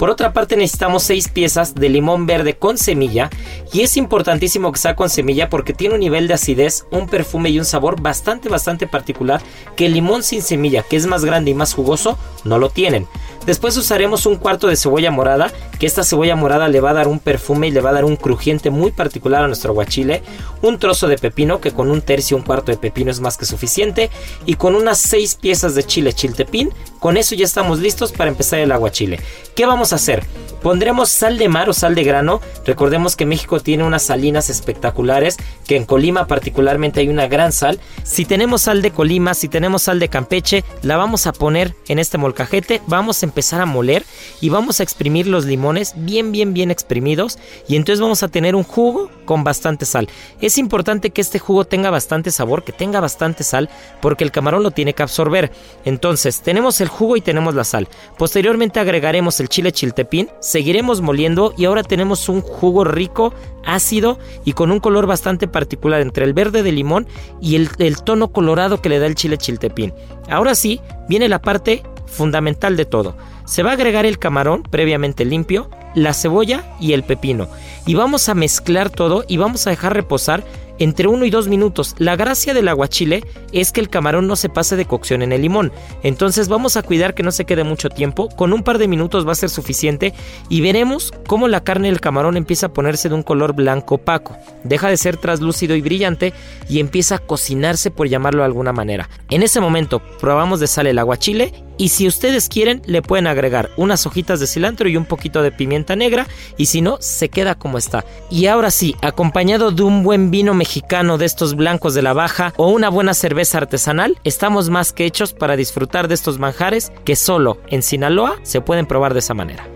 [0.00, 3.28] Por otra parte necesitamos 6 piezas de limón verde con semilla
[3.70, 7.50] y es importantísimo que sea con semilla porque tiene un nivel de acidez, un perfume
[7.50, 9.42] y un sabor bastante bastante particular
[9.76, 13.06] que el limón sin semilla, que es más grande y más jugoso, no lo tienen.
[13.44, 17.08] Después usaremos un cuarto de cebolla morada, que esta cebolla morada le va a dar
[17.08, 20.22] un perfume y le va a dar un crujiente muy particular a nuestro aguachile.
[20.62, 23.46] Un trozo de pepino, que con un tercio, un cuarto de pepino es más que
[23.46, 24.10] suficiente.
[24.44, 26.70] Y con unas 6 piezas de chile chiltepín,
[27.00, 29.18] con eso ya estamos listos para empezar el aguachile.
[29.56, 30.24] ¿Qué vamos a hacer?
[30.62, 32.40] Pondremos sal de mar o sal de grano.
[32.66, 37.80] Recordemos que México tiene unas salinas espectaculares, que en Colima particularmente hay una gran sal.
[38.04, 41.98] Si tenemos sal de Colima, si tenemos sal de Campeche, la vamos a poner en
[41.98, 42.82] este molcajete.
[42.86, 44.04] Vamos a empezar a moler
[44.42, 47.38] y vamos a exprimir los limones bien, bien, bien exprimidos.
[47.66, 50.08] Y entonces vamos a tener un jugo con bastante sal.
[50.42, 53.70] Es importante que este jugo tenga bastante sabor, que tenga bastante sal,
[54.02, 55.50] porque el camarón lo tiene que absorber.
[55.86, 57.88] Entonces, tenemos el jugo y tenemos la sal.
[58.18, 63.32] Posteriormente agregaremos el chile chiltepín seguiremos moliendo y ahora tenemos un jugo rico,
[63.64, 67.06] ácido y con un color bastante particular entre el verde de limón
[67.40, 69.94] y el, tono colorado que le da el chile chiltepín.
[70.28, 73.16] Ahora sí, viene la parte fundamental de todo.
[73.44, 77.48] Se va a agregar el camarón previamente limpio, la cebolla y el pepino.
[77.86, 80.44] Y vamos a mezclar todo y vamos a dejar reposar
[80.80, 81.94] entre 1 y 2 minutos.
[81.98, 83.22] La gracia del aguachile
[83.52, 85.70] es que el camarón no se pase de cocción en el limón.
[86.02, 88.28] Entonces vamos a cuidar que no se quede mucho tiempo.
[88.28, 90.12] Con un par de minutos va a ser suficiente
[90.48, 94.36] y veremos cómo la carne del camarón empieza a ponerse de un color blanco opaco.
[94.64, 96.32] Deja de ser traslúcido y brillante
[96.68, 99.08] y empieza a cocinarse por llamarlo de alguna manera.
[99.28, 103.70] En ese momento probamos de sal el aguachile y si ustedes quieren, le pueden agregar
[103.78, 106.26] unas hojitas de cilantro y un poquito de pimienta negra.
[106.58, 108.04] Y si no, se queda como está.
[108.30, 112.52] Y ahora sí, acompañado de un buen vino mexicano de estos blancos de la baja
[112.58, 117.16] o una buena cerveza artesanal, estamos más que hechos para disfrutar de estos manjares que
[117.16, 119.66] solo en Sinaloa se pueden probar de esa manera.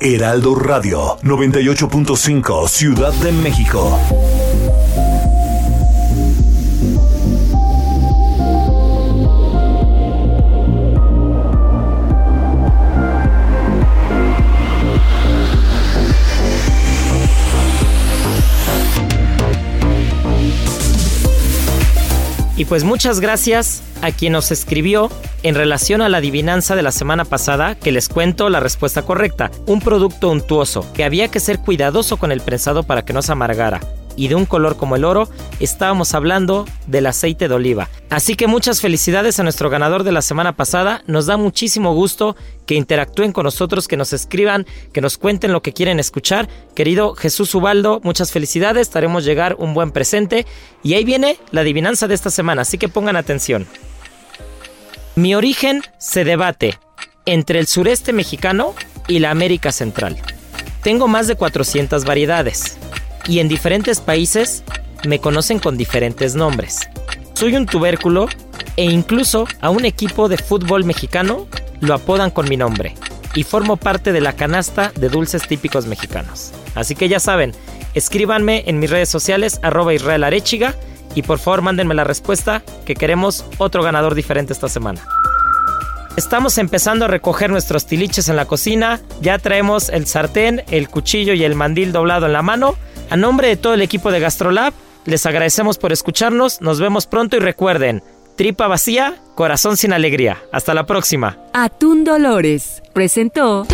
[0.00, 3.96] Heraldo Radio 98.5 Ciudad de México.
[22.56, 25.10] Y pues muchas gracias a quien nos escribió
[25.42, 29.50] en relación a la adivinanza de la semana pasada, que les cuento la respuesta correcta.
[29.66, 33.32] Un producto untuoso, que había que ser cuidadoso con el prensado para que no se
[33.32, 33.80] amargara
[34.16, 35.28] y de un color como el oro,
[35.60, 37.88] estábamos hablando del aceite de oliva.
[38.10, 41.02] Así que muchas felicidades a nuestro ganador de la semana pasada.
[41.06, 42.36] Nos da muchísimo gusto
[42.66, 46.48] que interactúen con nosotros, que nos escriban, que nos cuenten lo que quieren escuchar.
[46.74, 48.82] Querido Jesús Ubaldo, muchas felicidades.
[48.82, 50.46] Estaremos llegar un buen presente.
[50.82, 53.66] Y ahí viene la adivinanza de esta semana, así que pongan atención.
[55.16, 56.78] Mi origen se debate
[57.26, 58.74] entre el sureste mexicano
[59.08, 60.16] y la América Central.
[60.82, 62.76] Tengo más de 400 variedades
[63.26, 64.62] y en diferentes países
[65.06, 66.80] me conocen con diferentes nombres.
[67.34, 68.28] Soy un tubérculo
[68.76, 71.46] e incluso a un equipo de fútbol mexicano
[71.80, 72.94] lo apodan con mi nombre
[73.34, 76.52] y formo parte de la canasta de dulces típicos mexicanos.
[76.74, 77.52] Así que ya saben,
[77.94, 80.74] escríbanme en mis redes sociales arroba Israel Arechiga
[81.14, 85.00] y por favor mándenme la respuesta que queremos otro ganador diferente esta semana.
[86.16, 91.34] Estamos empezando a recoger nuestros tiliches en la cocina, ya traemos el sartén, el cuchillo
[91.34, 92.76] y el mandil doblado en la mano
[93.10, 94.72] a nombre de todo el equipo de GastroLab,
[95.04, 98.02] les agradecemos por escucharnos, nos vemos pronto y recuerden,
[98.36, 100.38] tripa vacía, corazón sin alegría.
[100.52, 101.38] Hasta la próxima.
[101.52, 103.66] Atún Dolores presentó...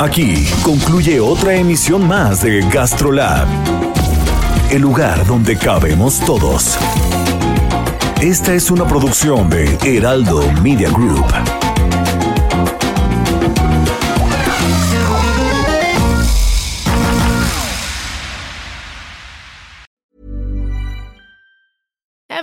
[0.00, 3.46] Aquí concluye otra emisión más de GastroLab,
[4.70, 6.76] el lugar donde cabemos todos.
[8.20, 11.63] Esta es una producción de Heraldo Media Group.